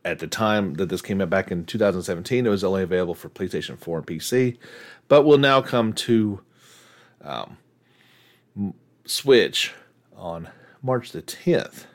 at 0.03 0.19
the 0.19 0.27
time 0.27 0.75
that 0.75 0.89
this 0.89 1.01
came 1.01 1.21
out 1.21 1.29
back 1.29 1.51
in 1.51 1.65
2017, 1.65 2.45
it 2.45 2.49
was 2.49 2.63
only 2.63 2.83
available 2.83 3.15
for 3.15 3.29
PlayStation 3.29 3.77
4 3.77 3.99
and 3.99 4.07
PC, 4.07 4.57
but 5.07 5.23
will 5.23 5.37
now 5.37 5.61
come 5.61 5.93
to 5.93 6.41
um, 7.21 7.57
Switch 9.05 9.73
on 10.15 10.49
March 10.81 11.11
the 11.11 11.21
10th 11.21 11.85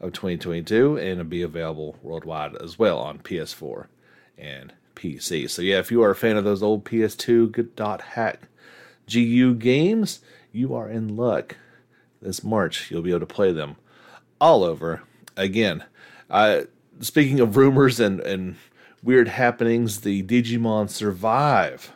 of 0.00 0.12
2022 0.12 0.96
and 0.96 1.08
it'll 1.08 1.24
be 1.24 1.42
available 1.42 1.96
worldwide 2.02 2.56
as 2.56 2.78
well 2.78 2.98
on 2.98 3.18
PS4 3.18 3.86
and 4.38 4.72
PC. 5.00 5.48
So 5.48 5.62
yeah, 5.62 5.78
if 5.78 5.90
you 5.90 6.02
are 6.02 6.10
a 6.10 6.16
fan 6.16 6.36
of 6.36 6.44
those 6.44 6.62
old 6.62 6.84
PS2 6.84 7.74
dot 7.74 8.00
hack 8.02 8.42
GU 9.10 9.54
games, 9.54 10.20
you 10.52 10.74
are 10.74 10.88
in 10.88 11.16
luck. 11.16 11.56
This 12.20 12.44
March, 12.44 12.90
you'll 12.90 13.02
be 13.02 13.10
able 13.10 13.20
to 13.20 13.26
play 13.26 13.52
them 13.52 13.76
all 14.40 14.62
over 14.62 15.02
again. 15.36 15.84
Uh, 16.28 16.62
speaking 17.00 17.40
of 17.40 17.56
rumors 17.56 17.98
and, 17.98 18.20
and 18.20 18.56
weird 19.02 19.28
happenings, 19.28 20.02
the 20.02 20.22
Digimon 20.22 20.90
Survive 20.90 21.92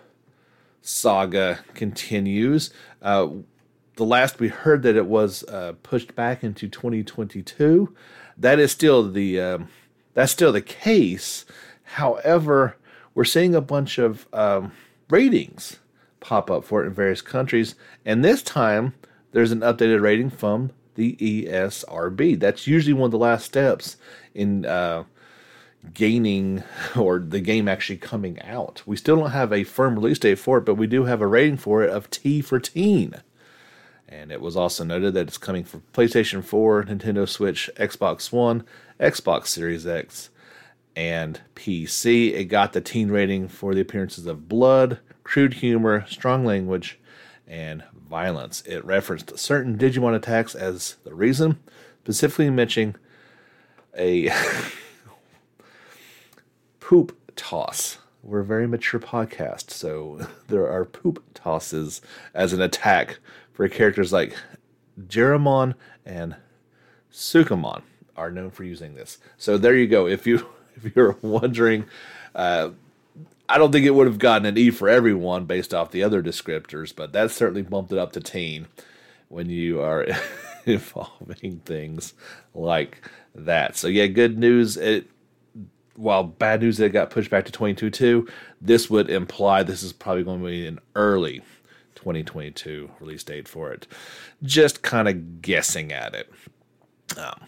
saga 0.80 1.60
continues. 1.74 2.70
Uh, 3.02 3.28
the 3.96 4.04
last 4.04 4.40
we 4.40 4.48
heard 4.48 4.82
that 4.82 4.96
it 4.96 5.06
was 5.06 5.44
uh, 5.44 5.74
pushed 5.82 6.14
back 6.16 6.42
into 6.42 6.68
2022. 6.68 7.94
That 8.36 8.58
is 8.58 8.72
still 8.72 9.10
the 9.10 9.40
um, 9.40 9.68
that's 10.14 10.32
still 10.32 10.52
the 10.52 10.62
case. 10.62 11.44
However, 11.84 12.76
we're 13.14 13.24
seeing 13.24 13.54
a 13.54 13.60
bunch 13.60 13.98
of 13.98 14.26
um, 14.32 14.72
ratings 15.08 15.78
pop 16.20 16.50
up 16.50 16.64
for 16.64 16.82
it 16.82 16.86
in 16.86 16.94
various 16.94 17.22
countries, 17.22 17.74
and 18.04 18.24
this 18.24 18.42
time 18.42 18.94
there's 19.32 19.52
an 19.52 19.60
updated 19.60 20.00
rating 20.00 20.30
from 20.30 20.70
the 20.94 21.16
ESRB. 21.16 22.38
That's 22.38 22.66
usually 22.66 22.92
one 22.92 23.06
of 23.06 23.10
the 23.10 23.18
last 23.18 23.44
steps 23.44 23.96
in 24.34 24.64
uh, 24.64 25.04
gaining 25.92 26.62
or 26.96 27.18
the 27.18 27.40
game 27.40 27.68
actually 27.68 27.98
coming 27.98 28.40
out. 28.42 28.82
We 28.86 28.96
still 28.96 29.16
don't 29.16 29.30
have 29.30 29.52
a 29.52 29.64
firm 29.64 29.96
release 29.96 30.18
date 30.18 30.38
for 30.38 30.58
it, 30.58 30.64
but 30.64 30.76
we 30.76 30.86
do 30.86 31.04
have 31.04 31.20
a 31.20 31.26
rating 31.26 31.56
for 31.56 31.82
it 31.82 31.90
of 31.90 32.10
T 32.10 32.40
for 32.40 32.58
teen. 32.58 33.14
And 34.08 34.30
it 34.30 34.40
was 34.40 34.56
also 34.56 34.84
noted 34.84 35.14
that 35.14 35.28
it's 35.28 35.38
coming 35.38 35.64
for 35.64 35.78
PlayStation 35.92 36.44
4, 36.44 36.84
Nintendo 36.84 37.28
Switch, 37.28 37.68
Xbox 37.76 38.30
One, 38.30 38.64
Xbox 39.00 39.48
Series 39.48 39.86
X, 39.86 40.30
and 40.96 41.40
PC. 41.54 42.34
It 42.34 42.44
got 42.44 42.72
the 42.72 42.80
teen 42.80 43.10
rating 43.10 43.48
for 43.48 43.74
the 43.74 43.80
appearances 43.80 44.26
of 44.26 44.48
blood, 44.48 45.00
crude 45.22 45.54
humor, 45.54 46.04
strong 46.08 46.44
language, 46.44 46.98
and 47.46 47.84
violence. 48.08 48.62
It 48.66 48.84
referenced 48.84 49.38
certain 49.38 49.76
Digimon 49.76 50.14
attacks 50.14 50.54
as 50.54 50.96
the 51.04 51.14
reason, 51.14 51.58
specifically 52.02 52.50
mentioning 52.50 52.96
a 53.96 54.30
poop 56.80 57.16
toss. 57.36 57.98
We're 58.22 58.40
a 58.40 58.44
very 58.44 58.66
mature 58.66 59.00
podcast, 59.00 59.70
so 59.70 60.26
there 60.48 60.68
are 60.68 60.84
poop 60.84 61.22
tosses 61.34 62.00
as 62.32 62.52
an 62.52 62.62
attack 62.62 63.18
for 63.52 63.68
characters 63.68 64.12
like 64.12 64.34
Geremon 65.00 65.74
and 66.04 66.36
Sukamon 67.12 67.82
are 68.16 68.30
known 68.30 68.50
for 68.50 68.64
using 68.64 68.94
this. 68.94 69.18
So 69.36 69.58
there 69.58 69.74
you 69.74 69.86
go. 69.86 70.06
If 70.06 70.26
you 70.26 70.46
if 70.84 70.94
you're 70.94 71.16
wondering, 71.22 71.84
uh, 72.34 72.70
I 73.48 73.58
don't 73.58 73.72
think 73.72 73.86
it 73.86 73.90
would 73.90 74.06
have 74.06 74.18
gotten 74.18 74.46
an 74.46 74.56
E 74.56 74.70
for 74.70 74.88
everyone 74.88 75.44
based 75.44 75.74
off 75.74 75.90
the 75.90 76.02
other 76.02 76.22
descriptors, 76.22 76.94
but 76.94 77.12
that 77.12 77.30
certainly 77.30 77.62
bumped 77.62 77.92
it 77.92 77.98
up 77.98 78.12
to 78.12 78.20
teen 78.20 78.68
when 79.28 79.50
you 79.50 79.80
are 79.80 80.06
involving 80.66 81.60
things 81.64 82.14
like 82.54 83.08
that. 83.34 83.76
So 83.76 83.88
yeah, 83.88 84.06
good 84.06 84.38
news. 84.38 84.76
It 84.76 85.10
while 85.96 86.24
bad 86.24 86.60
news 86.60 86.78
that 86.78 86.86
it 86.86 86.90
got 86.90 87.10
pushed 87.10 87.30
back 87.30 87.44
to 87.44 87.52
2022, 87.52 88.26
this 88.60 88.90
would 88.90 89.08
imply 89.10 89.62
this 89.62 89.82
is 89.82 89.92
probably 89.92 90.24
going 90.24 90.40
to 90.40 90.46
be 90.46 90.66
an 90.66 90.80
early 90.96 91.40
2022 91.94 92.90
release 93.00 93.22
date 93.22 93.46
for 93.46 93.72
it. 93.72 93.86
Just 94.42 94.82
kind 94.82 95.08
of 95.08 95.40
guessing 95.40 95.92
at 95.92 96.14
it. 96.14 96.32
Um, 97.16 97.40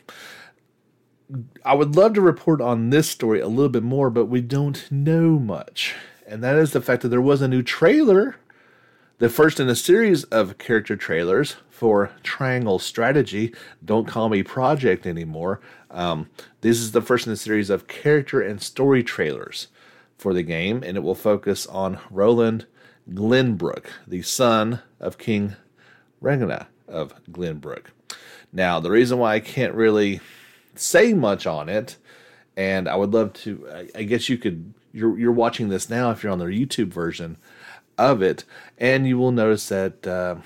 I 1.64 1.74
would 1.74 1.96
love 1.96 2.14
to 2.14 2.20
report 2.20 2.60
on 2.60 2.90
this 2.90 3.08
story 3.08 3.40
a 3.40 3.48
little 3.48 3.68
bit 3.68 3.82
more, 3.82 4.10
but 4.10 4.26
we 4.26 4.40
don't 4.40 4.90
know 4.90 5.38
much. 5.38 5.94
And 6.26 6.42
that 6.42 6.56
is 6.56 6.72
the 6.72 6.80
fact 6.80 7.02
that 7.02 7.08
there 7.08 7.20
was 7.20 7.42
a 7.42 7.48
new 7.48 7.62
trailer, 7.62 8.36
the 9.18 9.28
first 9.28 9.58
in 9.58 9.68
a 9.68 9.74
series 9.74 10.24
of 10.24 10.58
character 10.58 10.96
trailers 10.96 11.56
for 11.68 12.10
Triangle 12.22 12.78
Strategy. 12.78 13.54
Don't 13.84 14.06
call 14.06 14.28
me 14.28 14.42
Project 14.42 15.06
anymore. 15.06 15.60
Um, 15.90 16.30
this 16.60 16.78
is 16.78 16.92
the 16.92 17.02
first 17.02 17.26
in 17.26 17.32
a 17.32 17.36
series 17.36 17.70
of 17.70 17.88
character 17.88 18.40
and 18.40 18.62
story 18.62 19.02
trailers 19.02 19.68
for 20.18 20.32
the 20.32 20.42
game, 20.42 20.82
and 20.84 20.96
it 20.96 21.02
will 21.02 21.14
focus 21.14 21.66
on 21.66 21.98
Roland 22.10 22.66
Glenbrook, 23.12 23.86
the 24.06 24.22
son 24.22 24.80
of 25.00 25.18
King 25.18 25.56
Regna 26.20 26.68
of 26.88 27.14
Glenbrook. 27.30 27.86
Now, 28.52 28.80
the 28.80 28.90
reason 28.90 29.18
why 29.18 29.34
I 29.34 29.40
can't 29.40 29.74
really 29.74 30.20
say 30.78 31.14
much 31.14 31.46
on 31.46 31.68
it, 31.68 31.96
and 32.56 32.88
I 32.88 32.96
would 32.96 33.12
love 33.12 33.32
to. 33.34 33.88
I, 33.94 34.02
guess 34.02 34.28
you 34.28 34.38
could. 34.38 34.72
You're 34.92 35.18
you're 35.18 35.32
watching 35.32 35.68
this 35.68 35.90
now 35.90 36.10
if 36.10 36.22
you're 36.22 36.32
on 36.32 36.38
the 36.38 36.46
YouTube 36.46 36.88
version 36.88 37.36
of 37.98 38.22
it, 38.22 38.44
and 38.78 39.06
you 39.06 39.18
will 39.18 39.32
notice 39.32 39.68
that 39.68 40.06
uh, 40.06 40.36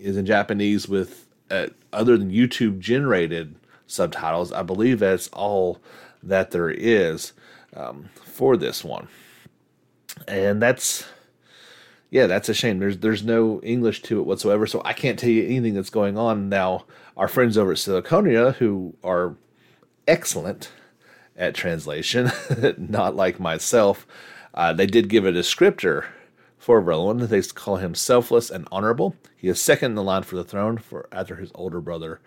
is 0.00 0.16
in 0.16 0.26
Japanese 0.26 0.88
with 0.88 1.26
uh, 1.50 1.66
other 1.92 2.16
than 2.16 2.30
YouTube 2.30 2.78
generated 2.78 3.56
subtitles. 3.86 4.52
I 4.52 4.62
believe 4.62 4.98
that's 4.98 5.28
all 5.28 5.80
that 6.22 6.50
there 6.50 6.70
is 6.70 7.32
um, 7.74 8.10
for 8.24 8.56
this 8.56 8.84
one, 8.84 9.08
and 10.26 10.62
that's 10.62 11.06
yeah, 12.10 12.26
that's 12.26 12.48
a 12.48 12.54
shame. 12.54 12.78
There's 12.78 12.98
there's 12.98 13.22
no 13.22 13.60
English 13.62 14.02
to 14.02 14.20
it 14.20 14.26
whatsoever, 14.26 14.66
so 14.66 14.80
I 14.84 14.92
can't 14.92 15.18
tell 15.18 15.30
you 15.30 15.44
anything 15.44 15.74
that's 15.74 15.90
going 15.90 16.16
on 16.16 16.48
now. 16.48 16.84
Our 17.16 17.28
friends 17.28 17.58
over 17.58 17.72
at 17.72 17.78
Siliconera, 17.78 18.54
who 18.54 18.94
are 19.02 19.36
excellent 20.08 20.70
at 21.36 21.54
translation, 21.54 22.32
not 22.76 23.14
like 23.14 23.38
myself. 23.38 24.06
Uh, 24.54 24.72
they 24.72 24.86
did 24.86 25.08
give 25.08 25.24
a 25.24 25.30
descriptor 25.30 26.06
for 26.58 26.80
Roland. 26.80 27.20
They 27.20 27.42
call 27.42 27.76
him 27.76 27.94
selfless 27.94 28.50
and 28.50 28.66
honorable. 28.72 29.14
He 29.36 29.46
is 29.48 29.60
second 29.60 29.92
in 29.92 29.94
the 29.94 30.02
line 30.02 30.24
for 30.24 30.34
the 30.34 30.42
throne 30.42 30.78
for 30.78 31.08
after 31.12 31.36
his 31.36 31.52
older 31.54 31.80
brother, 31.80 32.20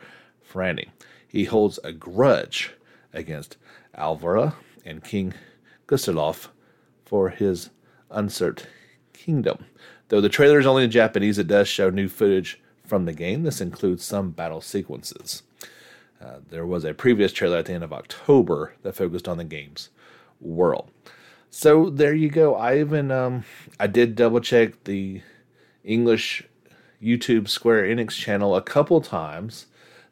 Franny. 0.50 0.90
He 1.28 1.46
holds 1.46 1.80
a 1.84 1.92
grudge 1.92 2.74
against 3.12 3.58
Alvara 3.98 4.54
and 4.86 5.04
King 5.04 5.34
Gustav 5.88 6.50
for 7.06 7.30
his 7.30 7.70
usurped 8.16 8.68
kingdom. 9.14 9.66
Though 10.08 10.22
the 10.22 10.30
trailer 10.30 10.60
is 10.60 10.66
only 10.66 10.84
in 10.84 10.92
Japanese, 10.92 11.38
it 11.38 11.48
does 11.48 11.68
show 11.68 11.90
new 11.90 12.08
footage 12.08 12.62
from 12.86 13.06
the 13.06 13.14
game. 13.14 13.44
This 13.44 13.62
includes 13.62 14.04
some 14.04 14.32
battle 14.32 14.62
sequences. 14.62 15.44
Uh, 16.22 16.40
there 16.50 16.66
was 16.66 16.84
a 16.86 16.94
previous 16.94 17.34
trailer 17.34 17.58
at 17.58 17.66
the 17.66 17.74
end 17.74 17.84
of 17.84 17.94
October 17.94 18.74
that 18.84 18.96
focused 18.96 19.28
on 19.28 19.38
the 19.38 19.44
game's 19.44 19.90
world. 20.40 20.92
So 21.50 21.90
there 21.90 22.14
you 22.14 22.30
go. 22.30 22.56
I 22.56 22.80
even 22.80 23.12
um, 23.12 23.44
I 23.80 23.88
did 23.88 24.16
double 24.16 24.40
check 24.40 24.84
the 24.84 25.22
English 25.84 26.44
YouTube 27.02 27.48
Square 27.50 27.84
Enix 27.84 28.12
channel 28.12 28.56
a 28.56 28.62
couple 28.62 29.02
times. 29.02 29.66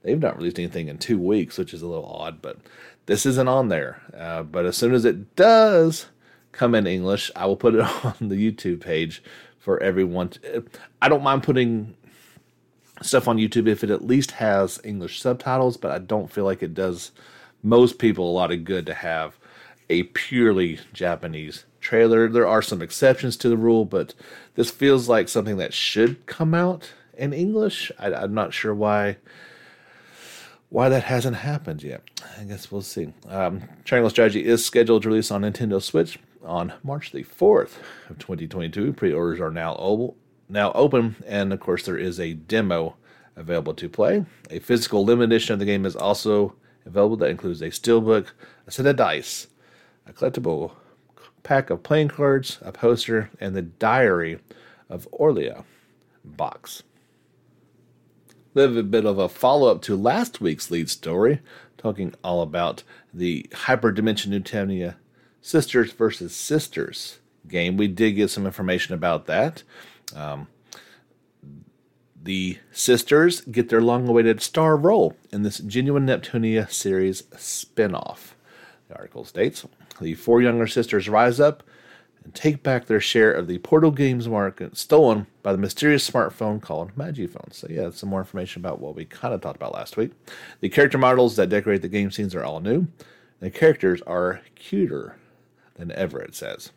They've 0.04 0.20
not 0.20 0.38
released 0.38 0.60
anything 0.60 0.88
in 0.88 0.98
two 0.98 1.20
weeks, 1.20 1.58
which 1.58 1.74
is 1.74 1.82
a 1.82 1.88
little 1.88 2.06
odd, 2.06 2.42
but 2.42 2.58
this 3.06 3.26
isn't 3.26 3.48
on 3.48 3.68
there. 3.70 4.02
Uh, 4.18 4.44
but 4.44 4.66
as 4.66 4.78
soon 4.78 4.94
as 4.94 5.06
it 5.06 5.36
does 5.36 6.08
come 6.52 6.74
in 6.74 6.88
English, 6.88 7.32
I 7.36 7.46
will 7.46 7.58
put 7.58 7.76
it 7.76 7.82
on 8.04 8.30
the 8.30 8.36
YouTube 8.36 8.82
page 8.82 9.22
for 9.60 9.82
everyone. 9.84 10.30
To, 10.30 10.66
I 11.02 11.10
don't 11.10 11.24
mind 11.24 11.44
putting 11.44 11.96
stuff 13.02 13.28
on 13.28 13.38
YouTube 13.38 13.68
if 13.68 13.84
it 13.84 13.90
at 13.90 14.06
least 14.06 14.32
has 14.32 14.80
English 14.84 15.22
subtitles, 15.22 15.78
but 15.78 15.92
I 15.92 16.00
don't 16.00 16.32
feel 16.32 16.44
like 16.46 16.64
it 16.64 16.74
does 16.74 17.12
most 17.64 18.00
people 18.00 18.30
a 18.30 18.32
lot 18.32 18.52
of 18.52 18.64
good 18.64 18.86
to 18.86 18.94
have 18.94 19.38
a 19.90 20.04
purely 20.04 20.80
Japanese 20.94 21.66
trailer. 21.82 22.28
There 22.28 22.48
are 22.48 22.62
some 22.62 22.82
exceptions 22.82 23.38
to 23.38 23.50
the 23.50 23.58
rule, 23.58 23.86
but 23.86 24.14
this 24.56 24.70
feels 24.70 25.10
like 25.10 25.30
something 25.30 25.58
that 25.58 25.74
should 25.74 26.26
come 26.26 26.54
out 26.54 26.94
in 27.18 27.34
English. 27.34 27.92
I, 28.00 28.12
am 28.12 28.34
not 28.34 28.54
sure 28.54 28.74
why 28.74 29.18
why 30.70 30.88
that 30.88 31.04
hasn't 31.04 31.38
happened 31.38 31.82
yet. 31.82 32.04
I 32.40 32.44
guess 32.44 32.72
we'll 32.72 32.84
see. 32.84 33.12
Um, 33.28 33.64
Triangle 33.86 34.12
Strategy 34.12 34.46
is 34.46 34.64
scheduled 34.64 35.02
to 35.02 35.10
release 35.10 35.32
on 35.32 35.42
Nintendo 35.42 35.82
Switch 35.82 36.20
on 36.44 36.74
March 36.84 37.12
the 37.12 37.24
4th 37.24 37.78
of 38.08 38.20
2022. 38.20 38.94
Pre-orders 38.94 39.40
are 39.40 39.50
now 39.50 39.74
now 40.50 40.72
open, 40.74 41.16
and 41.26 41.54
of 41.54 41.60
course, 41.60 41.86
there 41.86 41.98
is 41.98 42.20
a 42.20 42.34
demo 42.34 42.96
available 43.36 43.74
to 43.76 43.88
play. 43.88 44.26
A 44.50 44.60
physical 44.60 45.06
limited 45.06 45.32
edition 45.32 45.54
of 45.54 45.60
the 45.60 45.66
game 45.66 45.86
is 45.86 45.96
also 45.96 46.56
available 46.86 47.16
that 47.18 47.30
includes 47.30 47.62
a 47.62 47.68
steelbook, 47.68 48.28
a 48.68 48.72
set 48.72 48.86
of 48.86 48.96
dice, 48.96 49.48
a 50.06 50.12
collectible 50.12 50.72
pack 51.44 51.70
of 51.70 51.84
playing 51.84 52.10
cards, 52.10 52.58
a 52.62 52.72
poster, 52.72 53.30
and 53.40 53.56
the 53.56 53.62
Diary 53.62 54.40
of 54.90 55.08
Orlia 55.12 55.64
box. 56.26 56.84
A 58.30 58.60
little 58.60 58.84
bit 58.84 59.06
of 59.06 59.20
a 59.20 59.30
follow 59.30 59.72
up 59.72 59.82
to 59.84 59.96
last 59.96 60.42
week's 60.42 60.72
lead 60.72 60.90
story, 60.90 61.40
talking 61.78 62.14
all 62.24 62.42
about 62.42 62.84
the 63.14 63.46
Hyperdimension 63.52 64.28
Neptunia 64.28 64.96
Sisters 65.42 65.94
versus 65.94 66.36
Sisters 66.36 67.20
game. 67.48 67.78
We 67.78 67.88
did 67.88 68.14
get 68.14 68.30
some 68.30 68.46
information 68.46 68.94
about 68.94 69.28
that. 69.28 69.64
Um, 70.16 70.48
the 72.22 72.60
sisters 72.72 73.42
get 73.42 73.70
their 73.70 73.82
long 73.82 74.08
awaited 74.08 74.42
star 74.42 74.76
role 74.76 75.16
in 75.32 75.44
this 75.44 75.60
Genuine 75.60 76.06
Neptunia 76.06 76.70
series 76.70 77.24
spin 77.38 77.96
off. 77.96 78.36
The 78.90 78.96
article 78.96 79.24
states 79.24 79.66
the 80.02 80.16
four 80.16 80.42
younger 80.42 80.68
sisters 80.68 81.10
rise 81.10 81.40
up 81.40 81.64
and 82.24 82.34
take 82.34 82.64
back 82.64 82.86
their 82.86 83.00
share 83.00 83.32
of 83.32 83.48
the 83.48 83.58
Portal 83.60 83.92
Games 83.92 84.28
market 84.28 84.78
stolen 84.78 85.28
by 85.42 85.52
the 85.52 85.58
mysterious 85.58 86.10
smartphone 86.10 86.62
called 86.62 86.96
Magifone. 86.96 87.54
So, 87.54 87.68
yeah, 87.70 87.90
some 87.92 88.10
more 88.10 88.20
information 88.20 88.62
about 88.62 88.80
what 88.80 88.96
we 88.96 89.06
kind 89.06 89.34
of 89.34 89.42
talked 89.42 89.56
about 89.56 89.74
last 89.74 89.98
week. 89.98 90.12
The 90.60 90.70
character 90.70 90.98
models 90.98 91.36
that 91.38 91.50
decorate 91.50 91.82
the 91.82 91.88
game 91.88 92.12
scenes 92.12 92.36
are 92.36 92.44
all 92.44 92.60
new. 92.60 92.88
The 93.40 93.50
characters 93.50 94.02
are 94.02 94.42
cuter 94.56 95.18
than 95.76 95.92
ever, 95.94 96.20
it 96.20 96.36
says. 96.36 96.72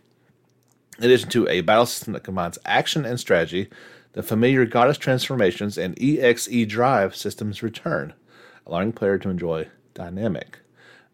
In 0.99 1.05
addition 1.05 1.31
to 1.31 1.49
a 1.49 1.63
battle 1.63 1.87
system 1.87 2.13
that 2.13 2.25
combines 2.25 2.59
action 2.65 3.05
and 3.05 3.19
strategy, 3.19 3.69
the 4.13 4.23
familiar 4.23 4.67
goddess 4.67 4.99
transformations 4.99 5.79
and 5.79 5.99
EXE 6.01 6.67
drive 6.67 7.17
systems 7.17 7.63
return, 7.63 8.13
allowing 8.67 8.93
player 8.93 9.19
to 9.19 9.31
enjoy 9.31 9.69
dynamic 9.95 10.61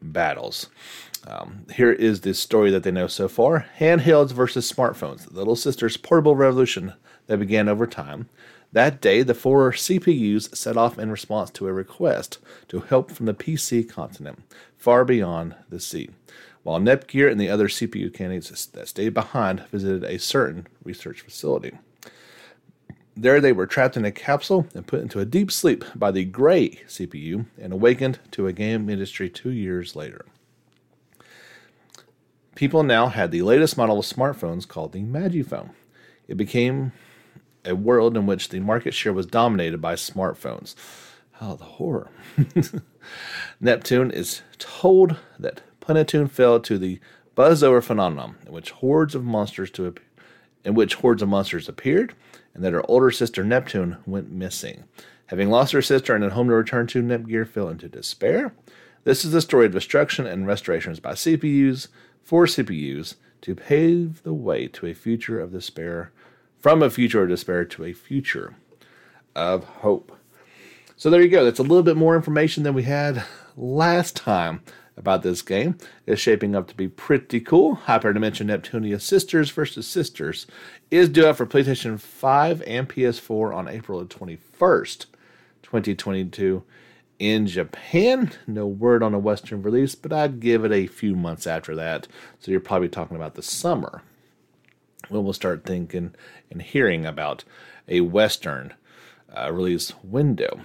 battles. 0.03 0.69
Um, 1.27 1.67
here 1.75 1.93
is 1.93 2.21
the 2.21 2.35
story 2.35 2.71
that 2.71 2.83
they 2.83 2.91
know 2.91 3.07
so 3.07 3.29
far 3.29 3.67
handhelds 3.79 4.33
versus 4.33 4.71
smartphones, 4.71 5.29
the 5.29 5.35
Little 5.35 5.57
Sisters 5.57 5.97
portable 5.97 6.37
revolution 6.37 6.95
that 7.27 7.39
began 7.39 7.69
over 7.69 7.87
time. 7.87 8.29
That 8.73 9.01
day, 9.01 9.23
the 9.23 9.35
four 9.35 9.73
CPUs 9.73 10.55
set 10.55 10.77
off 10.77 10.99
in 10.99 11.11
response 11.11 11.51
to 11.53 11.67
a 11.69 11.73
request 11.73 12.39
to 12.69 12.81
help 12.81 13.11
from 13.11 13.27
the 13.27 13.35
PC 13.35 13.89
continent, 13.89 14.41
far 14.77 15.05
beyond 15.05 15.55
the 15.71 15.81
sea, 15.81 16.11
while 16.69 16.79
Nepgear 16.79 17.31
and 17.33 17.41
the 17.41 17.49
other 17.49 17.67
CPU 17.67 18.13
candidates 18.13 18.67
that 18.67 18.89
stayed 18.89 19.15
behind 19.15 19.65
visited 19.71 20.05
a 20.05 20.19
certain 20.19 20.67
research 20.85 21.23
facility. 21.23 21.73
There, 23.17 23.41
they 23.41 23.53
were 23.53 23.67
trapped 23.67 23.97
in 23.97 24.05
a 24.05 24.13
capsule 24.13 24.67
and 24.75 24.87
put 24.87 25.01
into 25.01 25.19
a 25.19 25.25
deep 25.25 25.51
sleep 25.51 25.83
by 25.95 26.11
the 26.11 26.27
Gray 26.27 26.83
CPU 26.87 27.47
and 27.59 27.73
awakened 27.73 28.19
to 28.33 28.47
a 28.47 28.53
game 28.53 28.91
industry 28.91 29.31
two 29.31 29.51
years 29.51 29.97
later. 29.97 30.27
People 32.55 32.83
now 32.83 33.07
had 33.07 33.31
the 33.31 33.41
latest 33.41 33.79
model 33.79 34.01
of 34.01 34.05
smartphones 34.05 34.69
called 34.69 34.93
the 34.93 35.01
Magifone. 35.01 35.71
It 36.29 36.37
became 36.37 36.93
a 37.65 37.75
world 37.75 38.15
in 38.15 38.27
which 38.27 38.51
the 38.51 38.61
market 38.61 38.93
share 38.93 39.15
was 39.15 39.25
dominated 39.25 39.81
by 39.81 39.95
smartphones. 39.95 40.75
Oh, 41.41 41.57
the 41.57 41.65
horror. 41.65 42.11
Neptune 43.61 44.11
is 44.11 44.43
told 44.59 45.17
that 45.39 45.63
Planeptune 45.89 46.31
fell 46.31 46.61
to 46.61 46.77
the 46.77 47.01
buzz-over 47.35 47.81
phenomenon, 47.81 48.37
in 48.45 48.53
which 48.53 48.73
hordes 48.73 49.15
of 49.15 49.25
monsters 49.25 49.71
to 49.71 49.95
in 50.65 50.75
which 50.75 50.97
hordes 50.97 51.23
of 51.23 51.29
monsters 51.29 51.69
appeared 51.69 52.15
and 52.53 52.63
that 52.63 52.73
her 52.73 52.89
older 52.91 53.11
sister 53.11 53.43
Neptune 53.43 53.97
went 54.05 54.31
missing. 54.31 54.85
Having 55.27 55.49
lost 55.49 55.73
her 55.73 55.81
sister 55.81 56.15
and 56.15 56.25
a 56.25 56.31
home 56.31 56.49
to 56.49 56.55
return 56.55 56.87
to, 56.89 57.03
Nepgear 57.03 57.49
fell 57.49 57.69
into 57.69 57.89
despair. 57.89 58.53
This 59.05 59.25
is 59.25 59.33
the 59.33 59.41
story 59.41 59.67
of 59.67 59.73
destruction 59.73 60.27
and 60.27 60.47
restorations 60.47 61.01
by 61.01 61.13
CPUs 61.13 61.89
for 62.23 62.45
CPUs 62.45 63.15
to 63.43 63.55
pave 63.55 64.23
the 64.25 64.35
way 64.35 64.67
to 64.69 64.87
a 64.87 64.95
future 64.95 65.41
of 65.41 65.53
despair, 65.53 66.13
from 66.59 66.83
a 66.83 66.91
future 66.91 67.23
of 67.23 67.29
despair 67.29 67.65
to 67.65 67.85
a 67.85 67.93
future 67.93 68.57
of 69.35 69.65
hope. 69.65 70.19
So 70.97 71.09
there 71.09 71.23
you 71.23 71.29
go. 71.29 71.45
That's 71.45 71.61
a 71.61 71.63
little 71.63 71.85
bit 71.85 71.97
more 71.97 72.17
information 72.17 72.65
than 72.65 72.75
we 72.75 72.83
had 72.83 73.23
last 73.57 74.17
time 74.17 74.63
about 74.99 75.23
this 75.23 75.41
game. 75.41 75.79
It's 76.07 76.21
shaping 76.21 76.55
up 76.55 76.69
to 76.69 76.75
be 76.75 76.89
pretty 76.89 77.41
cool. 77.41 77.77
Hyperdimension 77.87 78.47
Neptunia 78.47 79.01
Sisters 79.01 79.51
versus 79.51 79.87
Sisters 79.87 80.47
is 80.91 81.09
due 81.09 81.27
out 81.27 81.37
for 81.37 81.47
PlayStation 81.47 81.99
5 81.99 82.63
and 82.67 82.89
PS4 82.89 83.55
on 83.55 83.69
April 83.69 84.05
21st, 84.05 85.07
2022. 85.63 86.65
In 87.19 87.47
Japan, 87.47 88.31
no 88.47 88.67
word 88.67 89.03
on 89.03 89.15
a 89.15 89.19
Western 89.19 89.63
release, 89.63 89.95
but 89.95 90.13
I'd 90.13 90.41
give 90.41 90.65
it 90.65 90.73
a 90.73 90.87
few 90.87 91.17
months 91.17 91.47
after 91.47 91.75
that. 91.75 92.07
So 92.39 92.51
you're 92.51 92.61
probably 92.61 92.89
talking 92.89 93.17
about 93.17 93.35
the 93.35 93.43
summer 93.43 94.03
when 95.09 95.25
we'll 95.25 95.33
start 95.33 95.65
thinking 95.65 96.15
and 96.51 96.63
hearing 96.63 97.07
about 97.07 97.45
a 97.89 98.03
Western 98.03 98.75
uh, 99.37 99.53
release 99.53 99.93
window. 100.03 100.61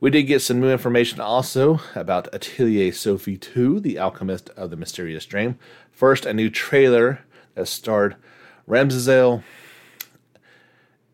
We 0.00 0.08
did 0.10 0.22
get 0.22 0.40
some 0.40 0.60
new 0.60 0.70
information 0.70 1.20
also 1.20 1.80
about 1.94 2.32
Atelier 2.32 2.90
Sophie 2.90 3.36
2, 3.36 3.80
The 3.80 3.98
Alchemist 3.98 4.48
of 4.56 4.70
the 4.70 4.76
Mysterious 4.76 5.26
Dream. 5.26 5.58
First, 5.92 6.24
a 6.24 6.32
new 6.32 6.48
trailer 6.48 7.20
that 7.54 7.68
starred 7.68 8.16
Ramizel 8.66 9.42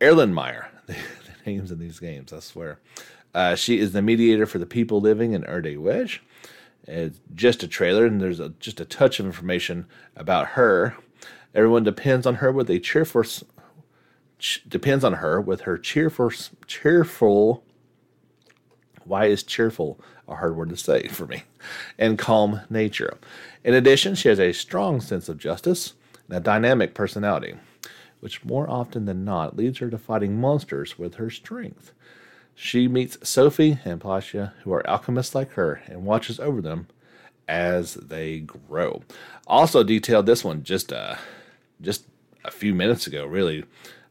Erlenmeyer. 0.00 0.66
the 0.86 0.96
names 1.44 1.72
in 1.72 1.80
these 1.80 1.98
games, 1.98 2.32
I 2.32 2.38
swear. 2.38 2.78
Uh, 3.34 3.56
she 3.56 3.80
is 3.80 3.90
the 3.90 4.02
mediator 4.02 4.46
for 4.46 4.58
the 4.58 4.66
people 4.66 5.00
living 5.00 5.32
in 5.32 5.44
Erde 5.46 5.74
Wiege. 5.74 6.20
It's 6.84 7.18
just 7.34 7.64
a 7.64 7.68
trailer, 7.68 8.06
and 8.06 8.20
there's 8.20 8.38
a, 8.38 8.50
just 8.60 8.78
a 8.78 8.84
touch 8.84 9.18
of 9.18 9.26
information 9.26 9.86
about 10.14 10.50
her. 10.50 10.94
Everyone 11.56 11.82
depends 11.82 12.24
on 12.24 12.36
her 12.36 12.52
with 12.52 12.70
a 12.70 12.78
cheerful 12.78 13.24
depends 14.68 15.02
on 15.02 15.14
her 15.14 15.40
with 15.40 15.62
her 15.62 15.78
cheerful 15.78 16.30
cheerful 16.66 17.64
why 19.06 19.26
is 19.26 19.42
cheerful 19.42 20.00
a 20.28 20.34
hard 20.34 20.56
word 20.56 20.70
to 20.70 20.76
say 20.76 21.08
for 21.08 21.26
me? 21.26 21.44
And 21.98 22.18
calm 22.18 22.60
nature. 22.68 23.18
In 23.64 23.74
addition, 23.74 24.14
she 24.14 24.28
has 24.28 24.40
a 24.40 24.52
strong 24.52 25.00
sense 25.00 25.28
of 25.28 25.38
justice 25.38 25.94
and 26.28 26.36
a 26.36 26.40
dynamic 26.40 26.94
personality, 26.94 27.54
which 28.20 28.44
more 28.44 28.68
often 28.68 29.04
than 29.04 29.24
not 29.24 29.56
leads 29.56 29.78
her 29.78 29.90
to 29.90 29.98
fighting 29.98 30.40
monsters 30.40 30.98
with 30.98 31.16
her 31.16 31.30
strength. 31.30 31.92
She 32.54 32.88
meets 32.88 33.18
Sophie 33.28 33.78
and 33.84 34.00
Plachta, 34.00 34.52
who 34.64 34.72
are 34.72 34.88
alchemists 34.88 35.34
like 35.34 35.52
her, 35.52 35.82
and 35.86 36.06
watches 36.06 36.40
over 36.40 36.62
them 36.62 36.88
as 37.46 37.94
they 37.94 38.40
grow. 38.40 39.02
Also 39.46 39.82
detailed 39.84 40.26
this 40.26 40.42
one 40.42 40.64
just 40.64 40.92
uh, 40.92 41.16
just 41.80 42.06
a 42.44 42.50
few 42.50 42.74
minutes 42.74 43.06
ago. 43.06 43.26
Really, 43.26 43.64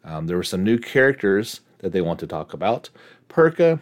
um, 0.04 0.28
there 0.28 0.38
were 0.38 0.44
some 0.44 0.64
new 0.64 0.78
characters 0.78 1.62
that 1.80 1.92
they 1.92 2.02
want 2.02 2.20
to 2.20 2.28
talk 2.28 2.54
about. 2.54 2.90
Perka 3.30 3.80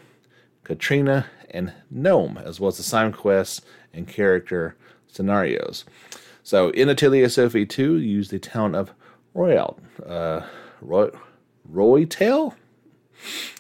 Katrina, 0.64 1.28
and 1.50 1.74
Gnome, 1.92 2.38
as 2.38 2.60
well 2.60 2.70
as 2.70 2.78
the 2.78 2.84
side 2.84 3.16
quests 3.16 3.62
and 3.94 4.08
character 4.08 4.76
scenarios. 5.08 5.86
So 6.42 6.70
in 6.70 6.90
Atelier 6.90 7.30
Sophie 7.30 7.66
2, 7.66 7.98
use 7.98 8.30
the 8.30 8.40
town 8.40 8.76
of 8.76 8.92
Royal, 9.34 9.80
uh, 10.06 10.42
Roy, 10.82 11.10
Roytail, 11.66 12.56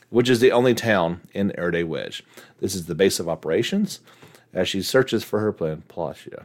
which 0.09 0.29
is 0.29 0.39
the 0.39 0.51
only 0.51 0.73
town 0.73 1.21
in 1.33 1.57
Erde 1.57 1.83
Wiege. 1.83 2.21
This 2.59 2.75
is 2.75 2.85
the 2.85 2.95
base 2.95 3.19
of 3.19 3.29
operations 3.29 3.99
as 4.53 4.67
she 4.67 4.81
searches 4.81 5.23
for 5.23 5.39
her 5.39 5.51
plan, 5.51 5.83
Plachta. 5.87 6.43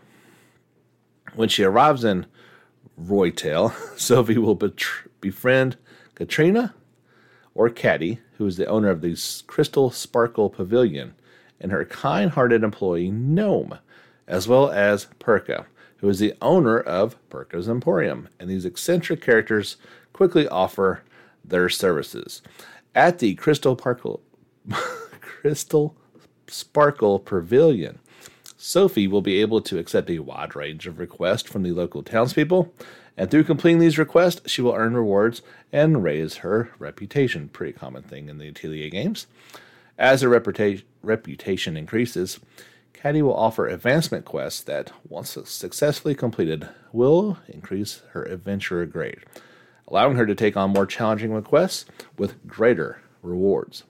When 1.34 1.48
she 1.48 1.64
arrives 1.64 2.04
in 2.04 2.26
Roytail, 2.96 3.70
Sophie 3.96 4.38
will 4.38 4.58
befriend 5.20 5.76
Katrina 6.14 6.74
or 7.58 7.68
Caddy, 7.68 8.20
who 8.36 8.46
is 8.46 8.56
the 8.56 8.66
owner 8.66 8.88
of 8.88 9.00
the 9.00 9.18
Crystal 9.48 9.90
Sparkle 9.90 10.48
Pavilion, 10.48 11.14
and 11.60 11.72
her 11.72 11.84
kind 11.84 12.30
hearted 12.30 12.62
employee 12.62 13.10
Gnome, 13.10 13.80
as 14.28 14.46
well 14.46 14.70
as 14.70 15.08
Perka, 15.18 15.66
who 15.96 16.08
is 16.08 16.20
the 16.20 16.34
owner 16.40 16.78
of 16.78 17.16
Perka's 17.28 17.68
Emporium. 17.68 18.28
And 18.38 18.48
these 18.48 18.64
eccentric 18.64 19.20
characters 19.20 19.76
quickly 20.12 20.46
offer 20.46 21.02
their 21.44 21.68
services. 21.68 22.42
At 22.94 23.18
the 23.18 23.34
Crystal, 23.34 23.74
Parkle, 23.74 24.20
Crystal 25.20 25.96
Sparkle 26.46 27.18
Pavilion, 27.18 27.98
Sophie 28.56 29.08
will 29.08 29.22
be 29.22 29.40
able 29.40 29.62
to 29.62 29.78
accept 29.78 30.10
a 30.10 30.20
wide 30.20 30.54
range 30.54 30.86
of 30.86 31.00
requests 31.00 31.50
from 31.50 31.64
the 31.64 31.72
local 31.72 32.04
townspeople 32.04 32.72
and 33.18 33.30
through 33.30 33.44
completing 33.44 33.80
these 33.80 33.98
requests, 33.98 34.48
she 34.48 34.62
will 34.62 34.72
earn 34.72 34.94
rewards 34.94 35.42
and 35.72 36.04
raise 36.04 36.36
her 36.36 36.70
reputation. 36.78 37.48
Pretty 37.48 37.72
common 37.72 38.04
thing 38.04 38.28
in 38.28 38.38
the 38.38 38.48
Atelier 38.48 38.88
games. 38.88 39.26
As 39.98 40.22
her 40.22 40.28
reputa- 40.28 40.84
reputation 41.02 41.76
increases, 41.76 42.38
Caddy 42.92 43.20
will 43.20 43.34
offer 43.34 43.66
advancement 43.66 44.24
quests 44.24 44.62
that, 44.62 44.92
once 45.08 45.36
successfully 45.44 46.14
completed, 46.14 46.68
will 46.92 47.38
increase 47.48 48.02
her 48.12 48.22
adventurer 48.22 48.86
grade, 48.86 49.24
allowing 49.88 50.16
her 50.16 50.24
to 50.24 50.36
take 50.36 50.56
on 50.56 50.70
more 50.70 50.86
challenging 50.86 51.32
requests 51.32 51.86
with 52.16 52.46
greater 52.46 53.02
rewards. 53.22 53.82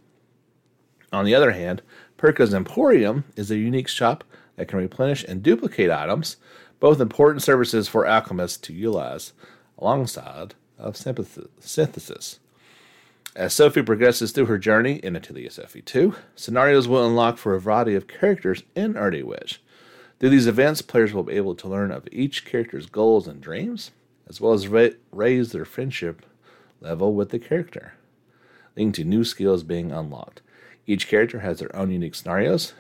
On 1.13 1.27
the 1.27 1.35
other 1.35 1.53
hand, 1.53 1.83
Perka's 2.17 2.55
Emporium 2.55 3.25
is 3.37 3.51
a 3.51 3.57
unique 3.57 3.89
shop 3.89 4.25
that 4.57 4.69
can 4.69 4.79
replenish 4.79 5.23
and 5.25 5.43
duplicate 5.43 5.91
items, 5.91 6.37
both 6.81 7.01
important 7.01 7.43
services 7.43 7.89
for 7.89 8.07
alchemists 8.07 8.59
to 8.59 8.73
utilize 8.73 9.33
alongside 9.79 10.55
of 10.79 10.97
synthesis. 10.97 12.39
As 13.35 13.53
Sophie 13.53 13.83
progresses 13.83 14.33
through 14.33 14.47
her 14.47 14.59
journey 14.59 14.95
in 14.97 15.15
Atelier 15.15 15.51
Sophie 15.51 15.83
2, 15.83 16.15
scenarios 16.35 16.89
will 16.89 17.07
unlock 17.07 17.39
for 17.39 17.55
a 17.55 17.61
variety 17.61 17.95
of 17.95 18.09
characters 18.09 18.63
in 18.75 18.97
Erde 18.97 19.23
Wiege. 19.23 19.59
Through 20.19 20.31
these 20.31 20.49
events, 20.49 20.83
players 20.83 21.13
will 21.13 21.23
be 21.23 21.35
able 21.35 21.55
to 21.55 21.69
learn 21.69 21.93
of 21.93 22.09
each 22.11 22.45
character's 22.45 22.87
goals 22.87 23.29
and 23.29 23.41
dreams, 23.41 23.93
as 24.29 24.41
well 24.41 24.53
as 24.53 24.67
ra- 24.67 24.89
raise 25.13 25.53
their 25.53 25.65
friendship 25.65 26.27
level 26.81 27.15
with 27.15 27.31
the 27.31 27.39
character, 27.39 27.95
leading 28.77 28.93
to 28.93 29.05
new 29.05 29.23
skills 29.23 29.63
being 29.63 29.93
unlocked. 29.93 30.41
Each 30.87 31.07
character 31.07 31.41
has 31.41 31.61
their 31.61 31.75
own 31.77 31.91
unique 31.91 32.15
scenarios. 32.15 32.73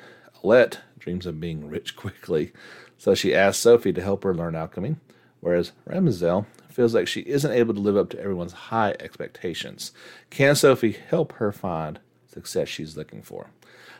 Alette 0.42 0.80
dreams 0.98 1.26
of 1.26 1.40
being 1.40 1.68
rich 1.68 1.94
quickly, 1.96 2.52
so 2.98 3.14
she 3.14 3.34
asks 3.34 3.62
Sophie 3.62 3.92
to 3.92 4.02
help 4.02 4.24
her 4.24 4.34
learn 4.34 4.54
alchemy, 4.54 4.96
whereas 5.40 5.72
Ramizel 5.88 6.46
feels 6.68 6.94
like 6.94 7.08
she 7.08 7.20
isn't 7.22 7.50
able 7.50 7.74
to 7.74 7.80
live 7.80 7.96
up 7.96 8.10
to 8.10 8.20
everyone's 8.20 8.52
high 8.52 8.94
expectations. 9.00 9.92
Can 10.30 10.54
Sophie 10.54 10.96
help 11.08 11.32
her 11.34 11.52
find 11.52 12.00
success 12.26 12.68
she's 12.68 12.96
looking 12.96 13.22
for? 13.22 13.50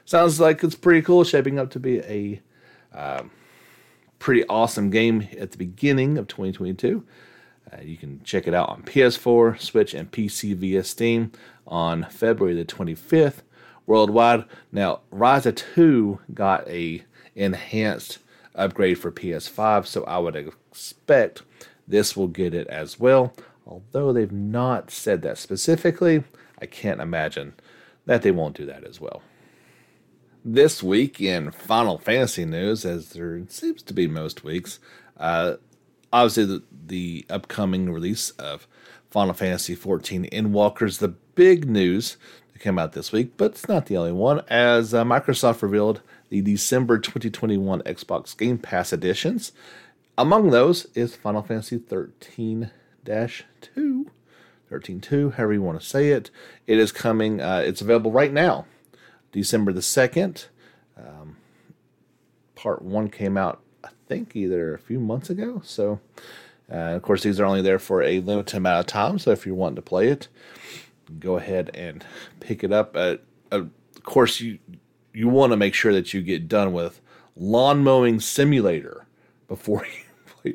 Sounds 0.04 0.40
like 0.40 0.62
it's 0.62 0.74
pretty 0.74 1.02
cool, 1.02 1.24
shaping 1.24 1.58
up 1.58 1.70
to 1.70 1.80
be 1.80 2.00
a 2.00 2.40
um, 2.92 3.30
pretty 4.18 4.44
awesome 4.46 4.90
game 4.90 5.28
at 5.38 5.52
the 5.52 5.58
beginning 5.58 6.18
of 6.18 6.28
2022. 6.28 7.04
Uh, 7.70 7.80
you 7.82 7.96
can 7.96 8.22
check 8.24 8.46
it 8.46 8.54
out 8.54 8.68
on 8.68 8.82
PS4, 8.82 9.61
Switch, 9.61 9.94
and 9.94 10.11
PC 10.11 10.54
via 10.54 10.82
Steam 10.82 11.32
on 11.66 12.06
February 12.11 12.54
the 12.54 12.64
25th 12.64 13.42
worldwide. 13.87 14.44
Now, 14.72 15.00
Ryza 15.12 15.54
2 15.74 16.20
got 16.32 16.66
a 16.68 17.02
enhanced 17.34 18.18
upgrade 18.59 18.99
for 18.99 19.11
PS5, 19.12 19.87
so 19.87 20.05
I 20.05 20.18
would 20.18 20.37
expect 20.37 21.42
this 21.87 22.16
will 22.16 22.29
get 22.29 22.55
it 22.55 22.66
as 22.68 23.01
well. 23.01 23.33
Although 23.66 24.12
they've 24.12 24.33
not 24.33 24.90
said 24.90 25.23
that 25.23 25.38
specifically, 25.38 26.25
I 26.61 26.66
can't 26.66 27.01
imagine 27.01 27.55
that 28.07 28.23
they 28.23 28.31
won't 28.31 28.57
do 28.57 28.66
that 28.66 28.85
as 28.85 29.01
well. 29.01 29.23
This 30.44 30.83
week 30.83 31.21
in 31.21 31.51
Final 31.51 31.99
Fantasy 31.99 32.44
news, 32.44 32.85
as 32.85 33.11
there 33.11 33.40
seems 33.49 33.83
to 33.83 33.92
be 33.92 34.07
most 34.07 34.44
weeks, 34.44 34.79
uh, 35.18 35.55
obviously 36.12 36.44
the, 36.47 36.62
the 36.87 37.27
upcoming 37.29 37.92
release 37.92 38.31
of 38.31 38.66
Final 39.11 39.35
Fantasy 39.35 39.77
XIV 39.77 40.31
Endwalker's 40.31 40.99
the 40.99 41.09
big 41.09 41.68
news 41.68 42.16
that 42.53 42.62
came 42.62 42.79
out 42.79 42.92
this 42.92 43.12
week, 43.12 43.33
but 43.37 43.53
it's 43.53 43.68
not 43.68 43.87
the 43.87 43.97
only 43.97 44.12
one, 44.12 44.42
as 44.49 44.94
uh, 44.94 45.05
Microsoft 45.05 45.62
revealed 45.62 46.01
the 46.29 46.43
December 46.43 46.99
2021 46.99 47.83
Xbox 47.83 48.37
Game 48.37 48.59
Pass 48.59 48.93
editions. 48.93 49.53
Among 50.17 50.51
those 50.51 50.87
is 50.95 51.14
Final 51.17 51.43
Fantasy 51.43 51.79
13 51.79 52.71
2. 53.05 54.11
13 54.69 55.01
2, 55.01 55.31
however 55.31 55.53
you 55.55 55.62
want 55.62 55.81
to 55.81 55.87
say 55.87 56.11
it. 56.11 56.31
It 56.67 56.79
is 56.79 56.93
coming, 56.93 57.41
uh, 57.41 57.62
it's 57.64 57.81
available 57.81 58.11
right 58.11 58.33
now, 58.33 58.67
December 59.33 59.73
the 59.73 59.81
2nd. 59.81 60.49
Um, 60.97 61.37
part 62.55 62.83
1 62.83 63.09
came 63.09 63.37
out, 63.37 63.61
I 63.83 63.88
think, 64.09 64.37
either 64.37 64.75
a 64.75 64.79
few 64.79 65.01
months 65.01 65.31
ago. 65.31 65.62
So, 65.64 66.01
uh, 66.71 66.75
of 66.97 67.03
course, 67.03 67.23
these 67.23 67.41
are 67.41 67.47
only 67.47 67.62
there 67.62 67.79
for 67.79 68.03
a 68.03 68.21
limited 68.21 68.57
amount 68.57 68.81
of 68.81 68.87
time. 68.87 69.19
So, 69.19 69.31
if 69.31 69.47
you're 69.47 69.55
wanting 69.55 69.77
to 69.77 69.83
play 69.83 70.09
it, 70.09 70.29
go 71.19 71.37
ahead 71.37 71.71
and 71.73 72.05
pick 72.41 72.62
it 72.62 72.73
up. 72.73 72.95
Uh, 72.95 73.17
of 73.51 73.71
course, 74.03 74.41
you 74.41 74.59
you 75.12 75.29
want 75.29 75.53
to 75.53 75.57
make 75.57 75.75
sure 75.75 75.92
that 75.92 76.12
you 76.14 76.23
get 76.23 76.49
done 76.49 76.73
with 76.73 77.01
lawn 77.37 77.83
mowing 77.83 78.21
simulator 78.21 79.07
before 79.47 79.87
you 80.44 80.55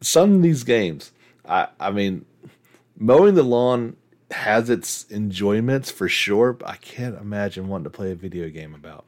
some 0.00 0.34
of 0.34 0.42
these 0.42 0.64
games. 0.64 1.12
I 1.46 1.68
I 1.78 1.90
mean, 1.90 2.24
mowing 2.96 3.34
the 3.34 3.42
lawn 3.42 3.96
has 4.30 4.70
its 4.70 5.04
enjoyments 5.10 5.90
for 5.90 6.08
sure, 6.08 6.52
but 6.52 6.68
I 6.68 6.76
can't 6.76 7.18
imagine 7.18 7.68
wanting 7.68 7.84
to 7.84 7.90
play 7.90 8.10
a 8.10 8.16
video 8.16 8.48
game 8.48 8.74
about. 8.74 9.04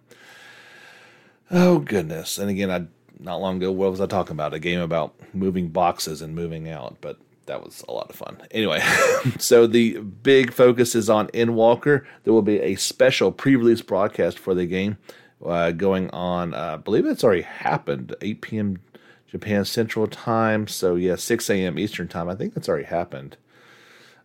Oh 1.51 1.79
goodness! 1.79 2.39
And 2.39 2.51
again, 2.51 2.71
I 2.71 2.87
not 3.21 3.41
long 3.41 3.57
ago, 3.57 3.71
what 3.73 3.91
was 3.91 4.01
I 4.01 4.07
talking 4.07 4.33
about? 4.33 4.55
A 4.55 4.59
game 4.59 4.81
about 4.81 5.15
moving 5.33 5.69
boxes 5.69 6.21
and 6.21 6.35
moving 6.35 6.69
out, 6.69 6.97
but 7.01 7.19
that 7.47 7.63
was 7.63 7.85
a 7.89 7.93
lot 7.93 8.11
of 8.11 8.17
fun. 8.17 8.39
Anyway, 8.51 8.81
so 9.39 9.67
the 9.67 9.99
big 9.99 10.53
focus 10.53 10.95
is 10.95 11.11
on 11.11 11.29
Endwalker. 11.29 12.05
There 12.25 12.33
will 12.33 12.43
be 12.43 12.61
a 12.61 12.75
special 12.77 13.33
pre-release 13.33 13.83
broadcast 13.83 14.39
for 14.39 14.55
the 14.55 14.67
game 14.67 14.99
uh, 15.45 15.73
going 15.73 16.11
on. 16.11 16.55
Uh, 16.55 16.75
I 16.75 16.77
believe 16.77 17.07
it's 17.07 17.25
already 17.25 17.43
happened. 17.43 18.15
8 18.21 18.41
p.m. 18.41 18.81
Japan 19.27 19.65
Central 19.65 20.07
Time. 20.07 20.67
So 20.67 20.95
yeah, 20.95 21.17
6 21.17 21.51
a.m. 21.51 21.79
Eastern 21.79 22.09
Time. 22.09 22.29
I 22.29 22.35
think 22.35 22.55
that's 22.55 22.69
already 22.69 22.85
happened. 22.85 23.37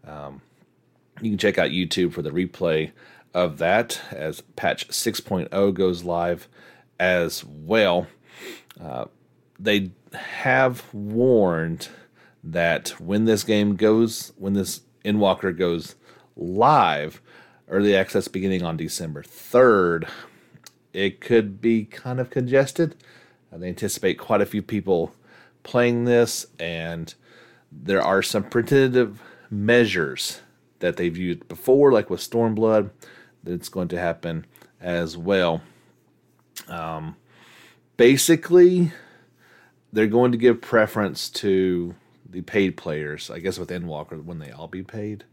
Um, 0.07 0.41
you 1.21 1.31
can 1.31 1.37
check 1.37 1.57
out 1.57 1.71
YouTube 1.71 2.13
for 2.13 2.21
the 2.21 2.29
replay 2.29 2.91
of 3.33 3.57
that 3.59 4.01
as 4.11 4.41
patch 4.55 4.87
6.0 4.87 5.73
goes 5.73 6.03
live 6.03 6.47
as 6.99 7.43
well. 7.43 8.07
Uh, 8.79 9.05
they 9.59 9.91
have 10.13 10.91
warned 10.93 11.89
that 12.43 12.89
when 12.99 13.25
this 13.25 13.43
game 13.43 13.75
goes, 13.75 14.33
when 14.37 14.53
this 14.53 14.81
Endwalker 15.03 15.55
goes 15.55 15.95
live, 16.35 17.21
early 17.67 17.95
access 17.95 18.27
beginning 18.27 18.63
on 18.63 18.77
December 18.77 19.23
3rd, 19.23 20.09
it 20.93 21.21
could 21.21 21.61
be 21.61 21.85
kind 21.85 22.19
of 22.19 22.29
congested. 22.29 22.95
Uh, 23.51 23.57
they 23.57 23.69
anticipate 23.69 24.17
quite 24.17 24.41
a 24.41 24.45
few 24.45 24.61
people 24.61 25.13
playing 25.63 26.05
this, 26.05 26.47
and 26.59 27.13
there 27.71 28.01
are 28.01 28.21
some 28.21 28.43
preventative 28.43 29.21
measures 29.49 30.41
that 30.79 30.97
they've 30.97 31.17
used 31.17 31.47
before, 31.47 31.91
like 31.91 32.09
with 32.09 32.21
Stormblood, 32.21 32.89
that's 33.43 33.69
going 33.69 33.87
to 33.89 33.99
happen 33.99 34.45
as 34.81 35.17
well. 35.17 35.61
Um, 36.67 37.15
basically, 37.97 38.91
they're 39.91 40.07
going 40.07 40.31
to 40.31 40.37
give 40.37 40.61
preference 40.61 41.29
to 41.29 41.95
the 42.29 42.41
paid 42.41 42.77
players. 42.77 43.29
I 43.29 43.39
guess 43.39 43.57
with 43.57 43.69
Endwalker 43.69 44.23
when 44.23 44.39
they 44.39 44.51
all 44.51 44.67
be 44.67 44.83
paid, 44.83 45.23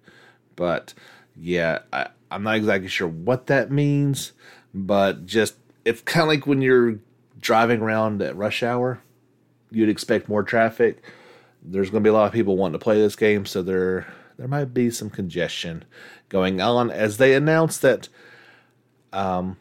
but 0.55 0.95
yeah, 1.37 1.81
I, 1.93 2.09
I'm 2.31 2.43
not 2.43 2.57
exactly 2.57 2.89
sure 2.89 3.09
what 3.09 3.47
that 3.47 3.71
means. 3.71 4.33
But 4.75 5.27
just 5.27 5.57
it's 5.85 6.03
kind 6.03 6.23
of 6.23 6.29
like 6.29 6.47
when 6.47 6.63
you're 6.63 6.99
driving 7.41 7.81
around 7.81 8.21
at 8.23 8.37
rush 8.37 8.63
hour, 8.63 9.01
you'd 9.71 9.89
expect 9.89 10.29
more 10.29 10.43
traffic. 10.43 11.03
There's 11.63 11.91
going 11.91 12.03
to 12.03 12.07
be 12.07 12.11
a 12.11 12.15
lot 12.15 12.27
of 12.27 12.33
people 12.33 12.57
wanting 12.57 12.79
to 12.79 12.83
play 12.83 13.01
this 13.01 13.17
game, 13.17 13.47
so 13.47 13.63
there 13.63 14.07
there 14.37 14.49
might 14.49 14.75
be 14.75 14.91
some 14.91 15.11
congestion 15.11 15.85
going 16.29 16.61
on 16.61 16.91
as 16.91 17.17
they 17.17 17.35
announce 17.35 17.79
that 17.79 18.09
um, 19.13 19.57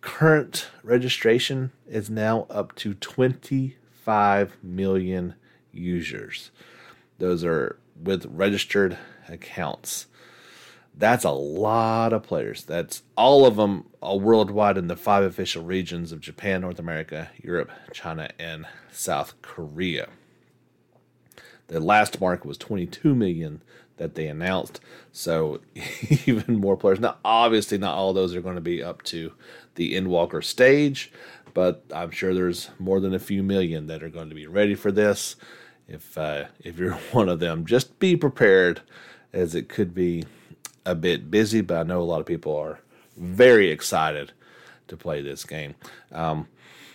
current 0.00 0.68
registration 0.82 1.70
is 1.86 2.10
now 2.10 2.46
up 2.50 2.74
to 2.76 2.94
25 2.94 4.56
million 4.62 5.34
users. 5.74 6.50
Those 7.18 7.44
are 7.44 7.78
with 8.00 8.26
registered 8.26 8.98
accounts. 9.28 10.06
That's 10.96 11.24
a 11.24 11.30
lot 11.30 12.12
of 12.12 12.22
players. 12.22 12.62
That's 12.62 13.02
all 13.16 13.46
of 13.46 13.56
them 13.56 13.86
all 14.00 14.18
uh, 14.18 14.22
worldwide 14.22 14.78
in 14.78 14.86
the 14.86 14.96
five 14.96 15.24
official 15.24 15.64
regions 15.64 16.12
of 16.12 16.20
Japan, 16.20 16.60
North 16.60 16.78
America, 16.78 17.30
Europe, 17.42 17.72
China, 17.92 18.30
and 18.38 18.66
South 18.92 19.34
Korea. 19.42 20.08
The 21.66 21.80
last 21.80 22.20
mark 22.20 22.44
was 22.44 22.58
22 22.58 23.14
million 23.14 23.62
that 23.96 24.14
they 24.14 24.26
announced. 24.26 24.80
So 25.12 25.60
even 26.26 26.60
more 26.60 26.76
players. 26.76 27.00
Now, 27.00 27.16
obviously, 27.24 27.78
not 27.78 27.96
all 27.96 28.12
those 28.12 28.34
are 28.34 28.42
going 28.42 28.56
to 28.56 28.60
be 28.60 28.82
up 28.82 29.02
to 29.04 29.32
the 29.74 29.94
Endwalker 29.94 30.44
stage, 30.44 31.10
but 31.54 31.84
I'm 31.92 32.10
sure 32.10 32.34
there's 32.34 32.70
more 32.78 33.00
than 33.00 33.14
a 33.14 33.18
few 33.18 33.42
million 33.42 33.86
that 33.86 34.02
are 34.02 34.08
going 34.08 34.28
to 34.28 34.34
be 34.34 34.46
ready 34.46 34.74
for 34.74 34.92
this 34.92 35.36
if 35.88 36.16
uh, 36.16 36.44
if 36.60 36.78
you're 36.78 36.92
one 37.12 37.28
of 37.28 37.40
them, 37.40 37.66
just 37.66 37.98
be 37.98 38.16
prepared, 38.16 38.80
as 39.32 39.54
it 39.54 39.68
could 39.68 39.94
be 39.94 40.24
a 40.84 40.94
bit 40.94 41.30
busy. 41.30 41.60
But 41.60 41.78
I 41.78 41.82
know 41.82 42.00
a 42.00 42.04
lot 42.04 42.20
of 42.20 42.26
people 42.26 42.56
are 42.56 42.80
very 43.16 43.70
excited 43.70 44.32
to 44.88 44.96
play 44.96 45.22
this 45.22 45.44
game. 45.44 45.74
Um, 46.12 46.48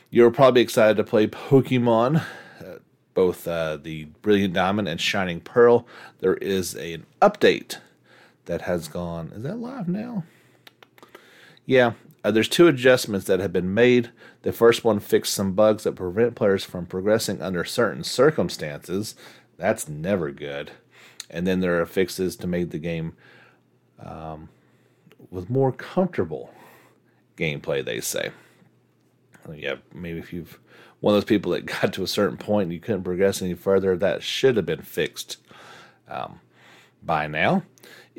you're 0.10 0.32
probably 0.32 0.62
excited 0.62 0.98
to 0.98 1.04
play 1.04 1.28
Pokemon, 1.28 2.24
uh, 2.62 2.80
both 3.14 3.48
uh, 3.48 3.78
the 3.78 4.06
Brilliant 4.22 4.54
Diamond 4.54 4.88
and 4.88 5.00
Shining 5.00 5.40
Pearl. 5.40 5.88
There 6.20 6.36
is 6.36 6.76
a, 6.76 6.94
an 6.94 7.06
update 7.22 7.78
that 8.46 8.62
has 8.64 8.88
gone. 8.88 9.32
Is 9.36 9.44
that 9.44 9.60
live 9.60 9.88
now? 9.88 10.24
Yeah, 11.66 11.94
uh, 12.24 12.32
there's 12.32 12.50
two 12.50 12.68
adjustments 12.68 13.26
that 13.28 13.40
have 13.40 13.54
been 13.54 13.74
made. 13.74 14.12
The 14.42 14.52
first 14.52 14.84
one 14.84 15.00
fixed 15.00 15.34
some 15.34 15.54
bugs 15.54 15.84
that 15.84 15.96
prevent 15.96 16.36
players 16.36 16.64
from 16.64 16.86
progressing 16.86 17.42
under 17.42 17.64
certain 17.64 18.04
circumstances. 18.04 19.16
That's 19.58 19.88
never 19.88 20.32
good. 20.32 20.72
And 21.30 21.46
then 21.46 21.60
there 21.60 21.80
are 21.80 21.86
fixes 21.86 22.36
to 22.38 22.48
make 22.48 22.72
the 22.72 22.80
game 22.80 23.14
um, 24.00 24.50
with 25.30 25.50
more 25.50 25.72
comfortable 25.72 26.54
gameplay, 27.38 27.84
they 27.84 28.02
say. 28.02 28.32
yeah, 29.54 29.76
maybe 29.94 30.20
if 30.20 30.34
you've 30.34 30.60
one 31.00 31.14
of 31.14 31.22
those 31.22 31.26
people 31.26 31.54
that 31.54 31.66
got 31.82 31.94
to 31.94 32.04
a 32.04 32.08
certain 32.08 32.38
point 32.38 32.66
and 32.66 32.74
you 32.74 32.80
couldn't 32.80 33.04
progress 33.04 33.42
any 33.42 33.54
further, 33.54 33.96
that 33.98 34.24
should 34.24 34.58
have 34.58 34.66
been 34.66 34.82
fixed 34.82 35.38
um, 36.08 36.42
by 37.04 37.28
now. 37.28 37.64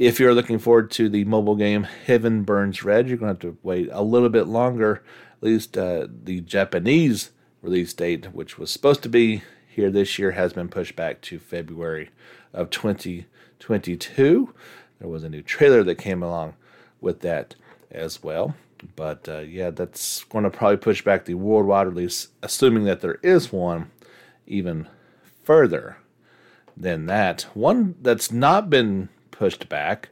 If 0.00 0.18
you're 0.18 0.32
looking 0.32 0.58
forward 0.58 0.90
to 0.92 1.10
the 1.10 1.26
mobile 1.26 1.56
game 1.56 1.82
Heaven 1.82 2.42
Burns 2.42 2.82
Red, 2.82 3.06
you're 3.06 3.18
going 3.18 3.36
to 3.36 3.46
have 3.46 3.54
to 3.54 3.58
wait 3.62 3.90
a 3.92 4.00
little 4.00 4.30
bit 4.30 4.46
longer. 4.46 5.02
At 5.36 5.42
least 5.42 5.76
uh, 5.76 6.06
the 6.10 6.40
Japanese 6.40 7.32
release 7.60 7.92
date, 7.92 8.32
which 8.32 8.58
was 8.58 8.70
supposed 8.70 9.02
to 9.02 9.10
be 9.10 9.42
here 9.68 9.90
this 9.90 10.18
year, 10.18 10.30
has 10.30 10.54
been 10.54 10.70
pushed 10.70 10.96
back 10.96 11.20
to 11.20 11.38
February 11.38 12.08
of 12.54 12.70
2022. 12.70 14.54
There 14.98 15.08
was 15.08 15.22
a 15.22 15.28
new 15.28 15.42
trailer 15.42 15.82
that 15.82 15.96
came 15.96 16.22
along 16.22 16.54
with 17.02 17.20
that 17.20 17.54
as 17.90 18.22
well. 18.22 18.54
But 18.96 19.28
uh, 19.28 19.40
yeah, 19.40 19.68
that's 19.68 20.24
going 20.24 20.44
to 20.44 20.50
probably 20.50 20.78
push 20.78 21.04
back 21.04 21.26
the 21.26 21.34
worldwide 21.34 21.88
release, 21.88 22.28
assuming 22.42 22.84
that 22.84 23.02
there 23.02 23.18
is 23.22 23.52
one, 23.52 23.90
even 24.46 24.88
further 25.44 25.98
than 26.74 27.04
that. 27.04 27.42
One 27.52 27.96
that's 28.00 28.32
not 28.32 28.70
been 28.70 29.10
pushed 29.40 29.70
back 29.70 30.10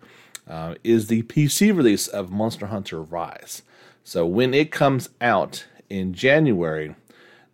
uh, 0.48 0.74
is 0.82 1.08
the 1.08 1.22
PC 1.24 1.76
release 1.76 2.08
of 2.08 2.30
Monster 2.30 2.68
Hunter 2.68 3.02
Rise. 3.02 3.60
So 4.02 4.24
when 4.24 4.54
it 4.54 4.72
comes 4.72 5.10
out 5.20 5.66
in 5.90 6.14
January, 6.14 6.94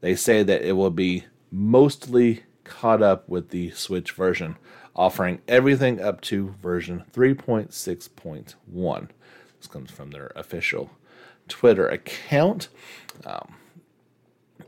they 0.01 0.15
say 0.15 0.45
that 0.45 0.63
it 0.63 0.75
will 0.75 0.93
be 0.93 1.25
mostly 1.51 2.45
caught 2.63 3.03
up 3.03 3.29
with 3.29 3.49
the 3.49 3.73
Switch 3.73 4.13
version, 4.13 4.55
offering 4.95 5.41
everything 5.49 6.01
up 6.01 6.21
to 6.21 6.55
version 6.63 7.03
3.6.1. 7.13 9.09
This 9.59 9.67
comes 9.67 9.91
from 9.91 10.13
their 10.13 10.31
official 10.37 10.93
Twitter 11.49 11.89
account. 11.89 12.69
Um, 13.27 13.57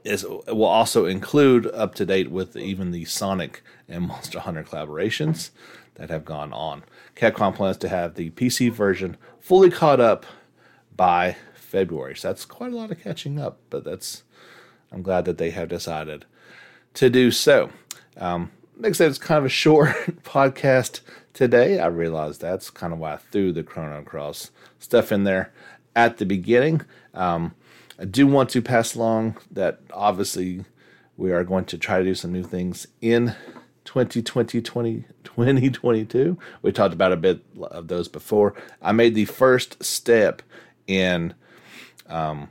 is 0.02 0.24
will 0.24 0.64
also 0.64 1.06
include 1.06 1.66
up 1.68 1.94
to 1.94 2.06
date 2.06 2.32
with 2.32 2.56
even 2.56 2.90
the 2.90 3.04
Sonic 3.04 3.62
and 3.88 4.08
Monster 4.08 4.40
Hunter 4.40 4.64
collaborations 4.64 5.50
that 5.96 6.10
have 6.10 6.24
gone 6.24 6.52
on. 6.52 6.84
Capcom 7.14 7.54
plans 7.54 7.76
to 7.78 7.88
have 7.88 8.14
the 8.14 8.30
PC 8.30 8.70
version 8.70 9.16
fully 9.40 9.70
caught 9.70 10.00
up 10.00 10.26
by 10.94 11.36
February. 11.54 12.16
So 12.16 12.28
that's 12.28 12.44
quite 12.44 12.72
a 12.72 12.76
lot 12.76 12.90
of 12.90 13.00
catching 13.00 13.38
up, 13.38 13.58
but 13.70 13.84
that's 13.84 14.22
I'm 14.92 15.02
glad 15.02 15.24
that 15.24 15.38
they 15.38 15.50
have 15.50 15.68
decided 15.68 16.24
to 16.94 17.10
do 17.10 17.30
so. 17.30 17.70
Um, 18.16 18.50
like 18.78 18.90
I 18.90 18.92
said, 18.92 19.10
it's 19.10 19.18
kind 19.18 19.38
of 19.38 19.44
a 19.44 19.50
short 19.50 19.88
podcast 20.22 21.00
today. 21.32 21.80
I 21.80 21.86
realize 21.86 22.38
that's 22.38 22.70
kind 22.70 22.92
of 22.92 22.98
why 22.98 23.14
I 23.14 23.16
threw 23.16 23.52
the 23.52 23.62
Chrono 23.62 24.02
Cross 24.02 24.50
stuff 24.78 25.12
in 25.12 25.24
there 25.24 25.52
at 25.94 26.18
the 26.18 26.26
beginning. 26.26 26.82
Um, 27.14 27.54
I 27.98 28.04
do 28.04 28.26
want 28.26 28.50
to 28.50 28.62
pass 28.62 28.94
along 28.94 29.38
that 29.50 29.80
obviously 29.92 30.64
we 31.16 31.32
are 31.32 31.44
going 31.44 31.64
to 31.66 31.78
try 31.78 31.98
to 31.98 32.04
do 32.04 32.14
some 32.14 32.32
new 32.32 32.42
things 32.42 32.86
in 33.00 33.34
2020, 34.04 34.60
20, 34.62 35.04
2022. 35.24 36.38
We 36.62 36.72
talked 36.72 36.94
about 36.94 37.12
a 37.12 37.16
bit 37.16 37.42
of 37.62 37.88
those 37.88 38.08
before. 38.08 38.54
I 38.82 38.92
made 38.92 39.14
the 39.14 39.24
first 39.24 39.82
step 39.82 40.42
in 40.86 41.34
um, 42.08 42.50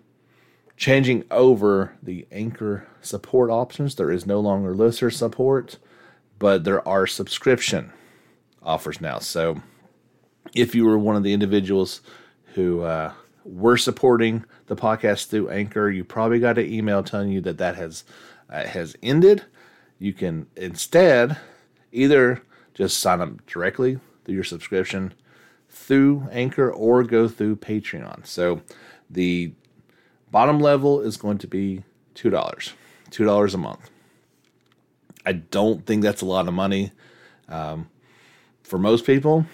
changing 0.77 1.23
over 1.31 1.95
the 2.01 2.27
Anchor 2.31 2.87
support 3.01 3.49
options. 3.49 3.95
There 3.95 4.11
is 4.11 4.25
no 4.25 4.39
longer 4.39 4.73
listener 4.73 5.11
support, 5.11 5.77
but 6.39 6.63
there 6.63 6.85
are 6.87 7.07
subscription 7.07 7.93
offers 8.63 8.99
now. 8.99 9.19
So 9.19 9.61
if 10.53 10.73
you 10.73 10.85
were 10.85 10.97
one 10.97 11.15
of 11.15 11.23
the 11.23 11.33
individuals 11.33 12.01
who 12.55 12.81
uh, 12.81 13.13
were 13.43 13.77
supporting 13.77 14.45
the 14.67 14.75
podcast 14.75 15.27
through 15.27 15.49
Anchor, 15.49 15.89
you 15.89 16.03
probably 16.03 16.39
got 16.39 16.57
an 16.57 16.71
email 16.71 17.03
telling 17.03 17.29
you 17.29 17.41
that 17.41 17.57
that 17.59 17.75
has 17.75 18.03
uh, 18.49 18.65
has 18.65 18.95
ended. 19.01 19.45
You 19.99 20.13
can 20.13 20.47
instead 20.55 21.37
either 21.91 22.41
just 22.73 22.99
sign 22.99 23.21
up 23.21 23.45
directly 23.45 23.99
through 24.23 24.35
your 24.35 24.43
subscription 24.43 25.13
through 25.69 26.27
Anchor 26.31 26.71
or 26.71 27.03
go 27.03 27.27
through 27.27 27.57
Patreon. 27.57 28.25
So 28.25 28.61
the 29.09 29.53
bottom 30.31 30.59
level 30.59 31.01
is 31.01 31.17
going 31.17 31.37
to 31.39 31.47
be 31.47 31.83
two 32.13 32.29
dollars, 32.29 32.73
two 33.11 33.25
dollars 33.25 33.53
a 33.53 33.57
month. 33.57 33.89
I 35.25 35.33
don't 35.33 35.85
think 35.85 36.03
that's 36.03 36.21
a 36.21 36.25
lot 36.25 36.47
of 36.47 36.53
money 36.53 36.91
um, 37.49 37.89
for 38.63 38.77
most 38.77 39.05
people. 39.05 39.45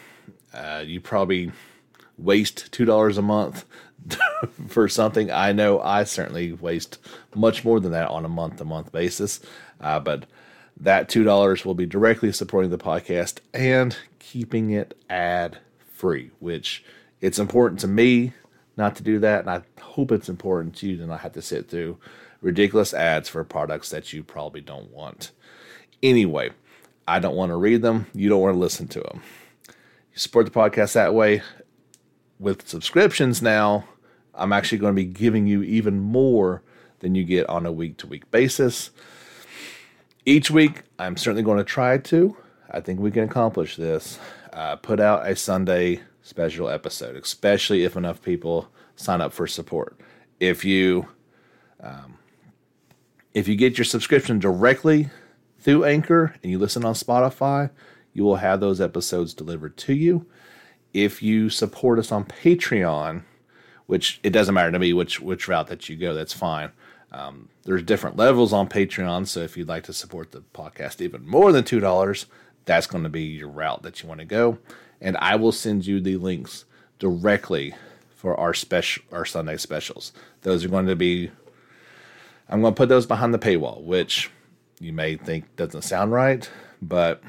Uh, 0.53 0.83
you 0.85 0.99
probably 0.99 1.51
waste 2.17 2.71
two 2.71 2.85
dollars 2.85 3.17
a 3.17 3.21
month 3.21 3.65
for 4.67 4.87
something. 4.87 5.31
I 5.31 5.51
know 5.53 5.79
I 5.79 6.03
certainly 6.03 6.53
waste 6.53 6.99
much 7.35 7.63
more 7.63 7.79
than 7.79 7.91
that 7.91 8.09
on 8.09 8.25
a 8.25 8.29
month 8.29 8.57
to 8.57 8.65
month 8.65 8.91
basis, 8.91 9.39
uh, 9.81 9.99
but 9.99 10.25
that 10.79 11.09
two 11.09 11.23
dollars 11.23 11.65
will 11.65 11.73
be 11.73 11.85
directly 11.85 12.31
supporting 12.31 12.71
the 12.71 12.77
podcast 12.77 13.39
and 13.53 13.97
keeping 14.19 14.71
it 14.71 14.97
ad 15.09 15.57
free, 15.93 16.31
which 16.39 16.83
it's 17.19 17.39
important 17.39 17.79
to 17.81 17.87
me 17.87 18.33
not 18.77 18.95
to 18.95 19.03
do 19.03 19.19
that, 19.19 19.41
and 19.41 19.49
I 19.49 19.61
hope 19.81 20.11
it's 20.11 20.29
important 20.29 20.75
to 20.77 20.87
you 20.87 20.97
to 20.97 21.05
not 21.05 21.19
have 21.19 21.33
to 21.33 21.41
sit 21.41 21.69
through 21.69 21.97
ridiculous 22.41 22.93
ads 22.93 23.29
for 23.29 23.43
products 23.43 23.89
that 23.89 24.13
you 24.13 24.23
probably 24.23 24.61
don't 24.61 24.91
want. 24.91 25.31
Anyway, 26.01 26.51
I 27.07 27.19
don't 27.19 27.35
want 27.35 27.51
to 27.51 27.57
read 27.57 27.81
them. 27.81 28.07
You 28.13 28.29
don't 28.29 28.41
want 28.41 28.55
to 28.55 28.59
listen 28.59 28.87
to 28.89 29.01
them. 29.01 29.21
You 29.67 30.17
support 30.17 30.45
the 30.45 30.51
podcast 30.51 30.93
that 30.93 31.13
way 31.13 31.43
with 32.41 32.67
subscriptions 32.67 33.41
now, 33.41 33.85
I'm 34.33 34.51
actually 34.51 34.79
going 34.79 34.95
to 34.95 35.01
be 35.01 35.07
giving 35.07 35.45
you 35.45 35.61
even 35.61 35.99
more 35.99 36.63
than 36.99 37.13
you 37.13 37.23
get 37.23 37.47
on 37.47 37.65
a 37.65 37.71
week 37.71 37.97
to 37.97 38.07
week 38.07 38.29
basis. 38.31 38.89
Each 40.25 40.51
week, 40.51 40.83
I'm 40.99 41.17
certainly 41.17 41.41
going 41.41 41.57
to 41.57 41.63
try 41.63 41.97
to, 41.97 42.37
I 42.69 42.79
think 42.79 42.99
we 42.99 43.09
can 43.09 43.23
accomplish 43.23 43.75
this, 43.75 44.19
uh, 44.53 44.75
put 44.75 44.99
out 44.99 45.27
a 45.27 45.35
Sunday 45.35 46.01
special 46.21 46.69
episode, 46.69 47.15
especially 47.15 47.83
if 47.83 47.95
enough 47.95 48.21
people 48.21 48.69
sign 48.95 49.19
up 49.19 49.33
for 49.33 49.47
support. 49.47 49.99
If 50.39 50.63
you 50.63 51.07
um, 51.79 52.19
if 53.33 53.47
you 53.47 53.55
get 53.55 53.77
your 53.77 53.85
subscription 53.85 54.37
directly 54.37 55.09
through 55.59 55.85
Anchor 55.85 56.35
and 56.43 56.51
you 56.51 56.59
listen 56.59 56.85
on 56.85 56.93
Spotify, 56.93 57.71
you 58.13 58.23
will 58.23 58.35
have 58.35 58.59
those 58.59 58.79
episodes 58.79 59.33
delivered 59.33 59.75
to 59.77 59.93
you 59.93 60.27
if 60.93 61.23
you 61.23 61.49
support 61.49 61.97
us 61.97 62.11
on 62.11 62.25
Patreon, 62.25 63.23
which 63.87 64.19
it 64.23 64.31
doesn't 64.31 64.53
matter 64.53 64.71
to 64.71 64.79
me 64.79 64.93
which 64.93 65.19
which 65.19 65.47
route 65.47 65.67
that 65.67 65.89
you 65.89 65.95
go, 65.95 66.13
that's 66.13 66.33
fine. 66.33 66.71
Um, 67.11 67.49
there's 67.63 67.83
different 67.83 68.15
levels 68.15 68.53
on 68.53 68.69
Patreon, 68.69 69.27
so 69.27 69.41
if 69.41 69.57
you'd 69.57 69.67
like 69.67 69.83
to 69.83 69.93
support 69.93 70.31
the 70.31 70.43
podcast 70.53 71.01
even 71.01 71.27
more 71.27 71.51
than 71.51 71.63
two 71.63 71.79
dollars, 71.79 72.25
that's 72.65 72.87
going 72.87 73.03
to 73.03 73.09
be 73.09 73.23
your 73.23 73.49
route 73.49 73.83
that 73.83 74.01
you 74.01 74.07
want 74.07 74.19
to 74.19 74.25
go, 74.25 74.59
and 75.01 75.17
I 75.17 75.35
will 75.35 75.51
send 75.51 75.85
you 75.85 75.99
the 75.99 76.17
links 76.17 76.65
directly 76.99 77.73
for 78.15 78.39
our 78.39 78.53
special 78.53 79.03
our 79.11 79.25
Sunday 79.25 79.57
specials. 79.57 80.13
Those 80.43 80.63
are 80.63 80.69
going 80.69 80.87
to 80.87 80.95
be. 80.95 81.31
I'm 82.47 82.61
going 82.61 82.73
to 82.73 82.77
put 82.77 82.89
those 82.89 83.05
behind 83.05 83.33
the 83.33 83.39
paywall, 83.39 83.81
which 83.83 84.29
you 84.79 84.93
may 84.93 85.15
think 85.15 85.55
doesn't 85.55 85.83
sound 85.83 86.11
right, 86.11 86.49
but 86.81 87.23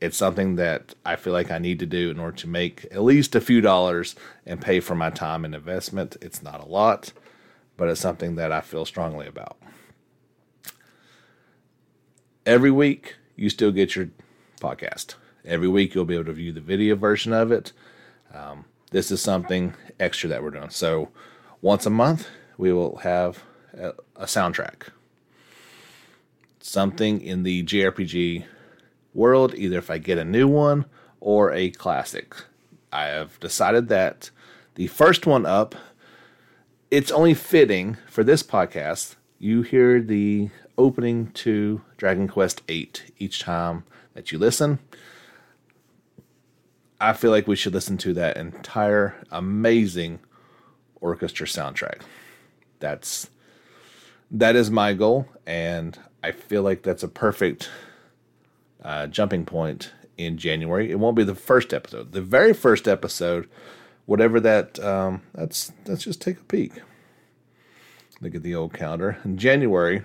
it's 0.00 0.16
something 0.16 0.56
that 0.56 0.94
I 1.04 1.16
feel 1.16 1.32
like 1.32 1.50
I 1.50 1.58
need 1.58 1.78
to 1.80 1.86
do 1.86 2.10
in 2.10 2.18
order 2.18 2.36
to 2.38 2.48
make 2.48 2.86
at 2.90 3.02
least 3.02 3.34
a 3.34 3.40
few 3.40 3.60
dollars 3.60 4.14
and 4.46 4.60
pay 4.60 4.80
for 4.80 4.94
my 4.94 5.10
time 5.10 5.44
and 5.44 5.54
investment. 5.54 6.16
It's 6.22 6.42
not 6.42 6.62
a 6.62 6.66
lot, 6.66 7.12
but 7.80 7.88
it's 7.88 7.98
something 7.98 8.34
that 8.34 8.52
I 8.52 8.60
feel 8.60 8.84
strongly 8.84 9.26
about. 9.26 9.56
Every 12.44 12.70
week, 12.70 13.16
you 13.36 13.48
still 13.48 13.72
get 13.72 13.96
your 13.96 14.10
podcast. 14.60 15.14
Every 15.46 15.66
week, 15.66 15.94
you'll 15.94 16.04
be 16.04 16.12
able 16.12 16.26
to 16.26 16.34
view 16.34 16.52
the 16.52 16.60
video 16.60 16.94
version 16.94 17.32
of 17.32 17.50
it. 17.50 17.72
Um, 18.34 18.66
this 18.90 19.10
is 19.10 19.22
something 19.22 19.72
extra 19.98 20.28
that 20.28 20.42
we're 20.42 20.50
doing. 20.50 20.68
So, 20.68 21.08
once 21.62 21.86
a 21.86 21.90
month, 21.90 22.28
we 22.58 22.70
will 22.70 22.96
have 22.96 23.44
a, 23.72 23.94
a 24.14 24.26
soundtrack. 24.26 24.88
Something 26.58 27.22
in 27.22 27.44
the 27.44 27.64
JRPG 27.64 28.44
world, 29.14 29.54
either 29.54 29.78
if 29.78 29.90
I 29.90 29.96
get 29.96 30.18
a 30.18 30.24
new 30.24 30.48
one 30.48 30.84
or 31.18 31.50
a 31.50 31.70
classic. 31.70 32.36
I 32.92 33.06
have 33.06 33.40
decided 33.40 33.88
that 33.88 34.28
the 34.74 34.86
first 34.86 35.26
one 35.26 35.46
up, 35.46 35.74
it's 36.90 37.12
only 37.12 37.34
fitting 37.34 37.96
for 38.08 38.24
this 38.24 38.42
podcast. 38.42 39.14
You 39.38 39.62
hear 39.62 40.00
the 40.02 40.50
opening 40.76 41.30
to 41.32 41.82
Dragon 41.96 42.26
Quest 42.26 42.66
VIII 42.66 42.90
each 43.18 43.40
time 43.40 43.84
that 44.14 44.32
you 44.32 44.38
listen. 44.38 44.80
I 47.00 47.12
feel 47.12 47.30
like 47.30 47.46
we 47.46 47.56
should 47.56 47.72
listen 47.72 47.96
to 47.98 48.12
that 48.14 48.36
entire 48.36 49.14
amazing 49.30 50.20
orchestra 51.00 51.46
soundtrack. 51.46 52.02
That's 52.80 53.30
that 54.30 54.54
is 54.54 54.70
my 54.70 54.92
goal, 54.92 55.26
and 55.46 55.98
I 56.22 56.32
feel 56.32 56.62
like 56.62 56.82
that's 56.82 57.02
a 57.02 57.08
perfect 57.08 57.70
uh, 58.82 59.06
jumping 59.06 59.44
point 59.44 59.92
in 60.18 60.36
January. 60.38 60.90
It 60.90 60.98
won't 60.98 61.16
be 61.16 61.24
the 61.24 61.34
first 61.34 61.72
episode. 61.72 62.12
The 62.12 62.20
very 62.20 62.52
first 62.52 62.86
episode, 62.86 63.48
whatever 64.06 64.40
that, 64.40 64.78
um, 64.80 65.22
that's 65.34 65.72
let's 65.86 66.04
just 66.04 66.20
take 66.20 66.38
a 66.38 66.44
peek. 66.44 66.72
look 68.20 68.34
at 68.34 68.42
the 68.42 68.54
old 68.54 68.72
calendar. 68.74 69.18
In 69.24 69.38
January, 69.38 70.04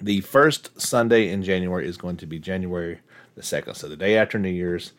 the 0.00 0.20
first 0.20 0.80
Sunday 0.80 1.28
in 1.28 1.42
January 1.42 1.86
is 1.86 1.96
going 1.96 2.16
to 2.18 2.26
be 2.26 2.38
January 2.38 3.00
the 3.34 3.42
2nd, 3.42 3.76
so 3.76 3.88
the 3.88 3.96
day 3.96 4.16
after 4.16 4.38
New 4.38 4.50
Year's. 4.50 4.92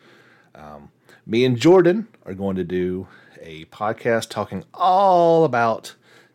Um, 0.54 0.90
me 1.26 1.44
and 1.44 1.56
Jordan 1.56 2.08
are 2.24 2.34
going 2.34 2.56
to 2.56 2.64
do 2.64 3.08
a 3.40 3.64
podcast 3.66 4.28
talking 4.28 4.64
all 4.74 5.44
about 5.44 5.94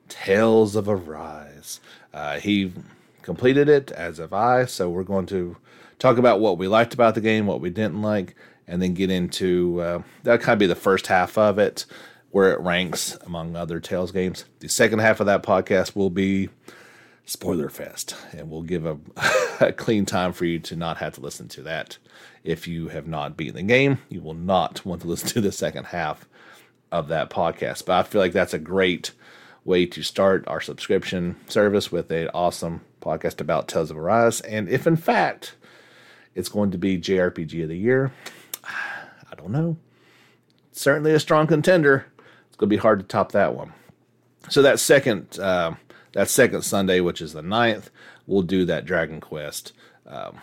Tales 0.09 0.75
of 0.75 0.87
Arise. 0.87 1.79
Uh, 2.13 2.39
he 2.39 2.73
completed 3.21 3.69
it, 3.69 3.91
as 3.91 4.17
have 4.17 4.33
I, 4.33 4.65
so 4.65 4.89
we're 4.89 5.03
going 5.03 5.25
to 5.27 5.57
talk 5.99 6.17
about 6.17 6.39
what 6.39 6.57
we 6.57 6.67
liked 6.67 6.93
about 6.93 7.15
the 7.15 7.21
game, 7.21 7.45
what 7.45 7.61
we 7.61 7.69
didn't 7.69 8.01
like, 8.01 8.35
and 8.71 8.81
then 8.81 8.93
get 8.93 9.11
into 9.11 9.81
uh, 9.81 10.01
that 10.23 10.39
kind 10.39 10.53
of 10.53 10.59
be 10.59 10.65
the 10.65 10.75
first 10.75 11.07
half 11.07 11.37
of 11.37 11.59
it, 11.59 11.85
where 12.29 12.53
it 12.53 12.59
ranks 12.61 13.17
among 13.25 13.53
other 13.53 13.81
Tales 13.81 14.13
games. 14.13 14.45
The 14.59 14.69
second 14.69 14.99
half 14.99 15.19
of 15.19 15.25
that 15.25 15.43
podcast 15.43 15.93
will 15.93 16.09
be 16.09 16.47
Spoiler 17.25 17.67
Fest, 17.67 18.15
and 18.31 18.49
we'll 18.49 18.61
give 18.61 18.85
a, 18.85 18.97
a 19.59 19.73
clean 19.73 20.05
time 20.05 20.31
for 20.31 20.45
you 20.45 20.57
to 20.59 20.77
not 20.77 20.97
have 20.97 21.15
to 21.15 21.21
listen 21.21 21.49
to 21.49 21.63
that. 21.63 21.97
If 22.45 22.65
you 22.65 22.87
have 22.87 23.07
not 23.07 23.35
beaten 23.35 23.55
the 23.55 23.63
game, 23.63 23.99
you 24.07 24.21
will 24.21 24.33
not 24.33 24.85
want 24.85 25.01
to 25.01 25.07
listen 25.09 25.27
to 25.29 25.41
the 25.41 25.51
second 25.51 25.87
half 25.87 26.25
of 26.93 27.09
that 27.09 27.29
podcast. 27.29 27.85
But 27.85 27.99
I 27.99 28.03
feel 28.03 28.21
like 28.21 28.33
that's 28.33 28.53
a 28.53 28.59
great 28.59 29.11
way 29.65 29.85
to 29.85 30.01
start 30.01 30.47
our 30.47 30.61
subscription 30.61 31.35
service 31.47 31.91
with 31.91 32.09
an 32.09 32.29
awesome 32.33 32.81
podcast 33.01 33.41
about 33.41 33.67
Tales 33.67 33.91
of 33.91 33.97
Arise. 33.97 34.39
And 34.41 34.69
if 34.69 34.87
in 34.87 34.95
fact 34.95 35.55
it's 36.35 36.49
going 36.49 36.71
to 36.71 36.77
be 36.77 36.97
JRPG 36.97 37.63
of 37.63 37.69
the 37.69 37.77
year, 37.77 38.11
I 38.63 39.35
don't 39.37 39.51
know. 39.51 39.77
Certainly 40.71 41.13
a 41.13 41.19
strong 41.19 41.47
contender. 41.47 42.05
It's 42.47 42.55
going 42.57 42.69
to 42.69 42.75
be 42.75 42.81
hard 42.81 42.99
to 42.99 43.05
top 43.05 43.31
that 43.33 43.55
one. 43.55 43.73
So 44.49 44.61
that 44.61 44.79
second 44.79 45.39
uh, 45.39 45.75
that 46.13 46.29
second 46.29 46.63
Sunday, 46.63 46.99
which 46.99 47.21
is 47.21 47.33
the 47.33 47.41
9th, 47.41 47.89
we'll 48.27 48.41
do 48.41 48.65
that 48.65 48.85
Dragon 48.85 49.21
Quest 49.21 49.73
um, 50.07 50.39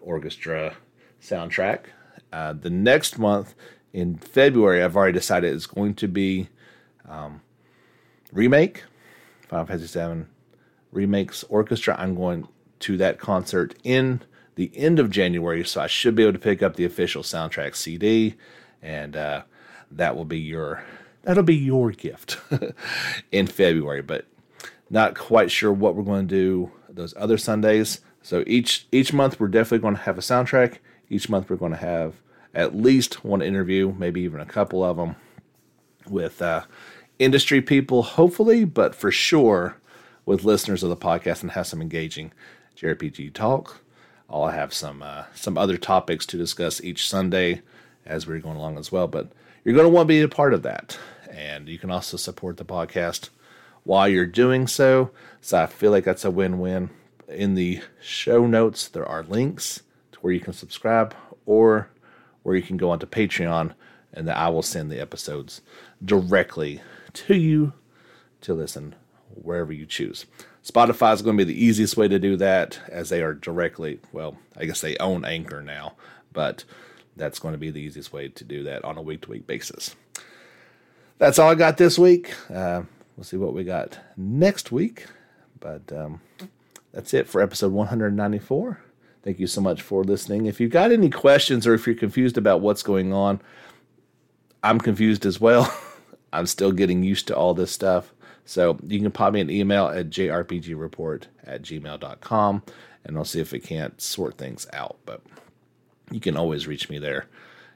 orchestra 0.00 0.76
soundtrack. 1.20 1.86
Uh, 2.32 2.52
the 2.54 2.70
next 2.70 3.18
month 3.18 3.54
in 3.92 4.16
February, 4.16 4.82
I've 4.82 4.96
already 4.96 5.12
decided 5.12 5.54
it's 5.54 5.66
going 5.66 5.94
to 5.94 6.08
be 6.08 6.48
um, 7.08 7.42
remake 8.32 8.84
Final 9.52 9.66
Fantasy 9.66 9.98
VII 10.00 10.24
remakes 10.92 11.44
orchestra. 11.44 11.94
I'm 11.98 12.14
going 12.14 12.48
to 12.80 12.96
that 12.96 13.18
concert 13.18 13.74
in 13.84 14.22
the 14.54 14.70
end 14.74 14.98
of 14.98 15.10
January, 15.10 15.64
so 15.64 15.80
I 15.80 15.86
should 15.86 16.14
be 16.14 16.22
able 16.22 16.34
to 16.34 16.38
pick 16.38 16.62
up 16.62 16.76
the 16.76 16.84
official 16.84 17.22
soundtrack 17.22 17.74
CD, 17.74 18.34
and 18.82 19.16
uh, 19.16 19.42
that 19.90 20.16
will 20.16 20.24
be 20.24 20.38
your 20.38 20.84
that'll 21.22 21.42
be 21.42 21.56
your 21.56 21.90
gift 21.90 22.38
in 23.32 23.46
February. 23.46 24.02
But 24.02 24.26
not 24.90 25.14
quite 25.16 25.50
sure 25.50 25.72
what 25.72 25.94
we're 25.94 26.02
going 26.02 26.28
to 26.28 26.34
do 26.34 26.72
those 26.88 27.14
other 27.16 27.38
Sundays. 27.38 28.00
So 28.22 28.44
each 28.46 28.86
each 28.92 29.12
month 29.12 29.40
we're 29.40 29.48
definitely 29.48 29.78
going 29.78 29.96
to 29.96 30.02
have 30.02 30.18
a 30.18 30.22
soundtrack. 30.22 30.78
Each 31.08 31.28
month 31.28 31.50
we're 31.50 31.56
going 31.56 31.72
to 31.72 31.78
have 31.78 32.14
at 32.54 32.76
least 32.76 33.24
one 33.24 33.42
interview, 33.42 33.94
maybe 33.98 34.20
even 34.20 34.40
a 34.40 34.46
couple 34.46 34.84
of 34.84 34.96
them 34.96 35.16
with 36.06 36.42
uh, 36.42 36.64
industry 37.18 37.60
people, 37.60 38.02
hopefully, 38.02 38.64
but 38.64 38.94
for 38.94 39.10
sure 39.10 39.76
with 40.26 40.44
listeners 40.44 40.82
of 40.82 40.90
the 40.90 40.96
podcast 40.96 41.42
and 41.42 41.52
have 41.52 41.66
some 41.66 41.80
engaging 41.80 42.32
JRPG 42.76 43.32
talk. 43.32 43.81
I'll 44.32 44.48
have 44.48 44.72
some 44.72 45.02
uh, 45.02 45.24
some 45.34 45.58
other 45.58 45.76
topics 45.76 46.24
to 46.26 46.38
discuss 46.38 46.82
each 46.82 47.08
Sunday 47.08 47.60
as 48.06 48.26
we're 48.26 48.38
going 48.38 48.56
along 48.56 48.78
as 48.78 48.90
well. 48.90 49.06
But 49.06 49.30
you're 49.62 49.74
going 49.74 49.86
to 49.86 49.94
want 49.94 50.06
to 50.06 50.14
be 50.14 50.22
a 50.22 50.28
part 50.28 50.54
of 50.54 50.62
that, 50.62 50.98
and 51.30 51.68
you 51.68 51.78
can 51.78 51.90
also 51.90 52.16
support 52.16 52.56
the 52.56 52.64
podcast 52.64 53.28
while 53.84 54.08
you're 54.08 54.26
doing 54.26 54.66
so. 54.66 55.10
So 55.40 55.58
I 55.58 55.66
feel 55.66 55.90
like 55.90 56.04
that's 56.04 56.24
a 56.24 56.30
win-win. 56.30 56.90
In 57.28 57.54
the 57.54 57.82
show 58.00 58.46
notes, 58.46 58.88
there 58.88 59.06
are 59.06 59.22
links 59.22 59.82
to 60.12 60.18
where 60.20 60.32
you 60.32 60.40
can 60.40 60.52
subscribe 60.52 61.14
or 61.46 61.88
where 62.42 62.56
you 62.56 62.62
can 62.62 62.76
go 62.76 62.90
onto 62.90 63.06
Patreon, 63.06 63.72
and 64.12 64.26
that 64.26 64.36
I 64.36 64.48
will 64.48 64.62
send 64.62 64.90
the 64.90 65.00
episodes 65.00 65.60
directly 66.04 66.80
to 67.12 67.34
you 67.34 67.72
to 68.40 68.54
listen 68.54 68.94
wherever 69.34 69.72
you 69.72 69.86
choose. 69.86 70.26
Spotify 70.64 71.12
is 71.14 71.22
going 71.22 71.36
to 71.36 71.44
be 71.44 71.52
the 71.52 71.64
easiest 71.64 71.96
way 71.96 72.08
to 72.08 72.18
do 72.18 72.36
that 72.36 72.78
as 72.88 73.08
they 73.08 73.22
are 73.22 73.34
directly, 73.34 74.00
well, 74.12 74.36
I 74.56 74.64
guess 74.64 74.80
they 74.80 74.96
own 74.98 75.24
Anchor 75.24 75.62
now, 75.62 75.94
but 76.32 76.64
that's 77.16 77.38
going 77.38 77.52
to 77.52 77.58
be 77.58 77.70
the 77.70 77.80
easiest 77.80 78.12
way 78.12 78.28
to 78.28 78.44
do 78.44 78.62
that 78.64 78.84
on 78.84 78.96
a 78.96 79.02
week 79.02 79.22
to 79.22 79.30
week 79.30 79.46
basis. 79.46 79.96
That's 81.18 81.38
all 81.38 81.50
I 81.50 81.54
got 81.54 81.76
this 81.76 81.98
week. 81.98 82.34
Uh, 82.52 82.82
we'll 83.16 83.24
see 83.24 83.36
what 83.36 83.54
we 83.54 83.64
got 83.64 83.98
next 84.16 84.72
week, 84.72 85.06
but 85.60 85.92
um, 85.92 86.20
that's 86.92 87.14
it 87.14 87.28
for 87.28 87.40
episode 87.40 87.72
194. 87.72 88.80
Thank 89.22 89.38
you 89.38 89.46
so 89.46 89.60
much 89.60 89.82
for 89.82 90.02
listening. 90.02 90.46
If 90.46 90.60
you've 90.60 90.72
got 90.72 90.90
any 90.90 91.10
questions 91.10 91.66
or 91.66 91.74
if 91.74 91.86
you're 91.86 91.94
confused 91.94 92.36
about 92.36 92.60
what's 92.60 92.82
going 92.82 93.12
on, 93.12 93.40
I'm 94.62 94.80
confused 94.80 95.26
as 95.26 95.40
well. 95.40 95.72
I'm 96.32 96.46
still 96.46 96.72
getting 96.72 97.02
used 97.02 97.28
to 97.28 97.36
all 97.36 97.54
this 97.54 97.70
stuff. 97.70 98.12
So 98.44 98.78
you 98.86 99.00
can 99.00 99.10
pop 99.10 99.32
me 99.32 99.40
an 99.40 99.50
email 99.50 99.86
at 99.86 100.10
jrpgreport 100.10 101.26
at 101.44 101.62
gmail.com 101.62 102.62
and 103.04 103.16
I'll 103.16 103.24
see 103.24 103.40
if 103.40 103.52
we 103.52 103.60
can't 103.60 104.00
sort 104.00 104.38
things 104.38 104.66
out. 104.72 104.98
But 105.04 105.22
you 106.10 106.20
can 106.20 106.36
always 106.36 106.66
reach 106.66 106.88
me 106.88 106.98
there 106.98 107.26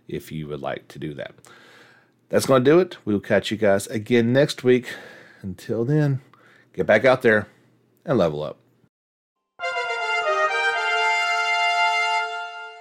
if 0.09 0.31
you 0.31 0.49
would 0.49 0.61
like 0.61 0.89
to 0.89 0.99
do 0.99 1.15
that. 1.15 1.35
That's 2.29 2.47
going 2.47 2.65
to 2.65 2.71
do 2.71 2.81
it. 2.81 2.99
We'll 3.05 3.21
catch 3.21 3.51
you 3.51 3.57
guys 3.57 3.87
again 3.87 4.33
next 4.33 4.65
week. 4.65 4.89
Until 5.43 5.85
then, 5.85 6.21
get 6.73 6.87
back 6.87 7.05
out 7.05 7.23
there 7.23 7.47
and 8.05 8.19
level 8.19 8.43
up. 8.43 8.59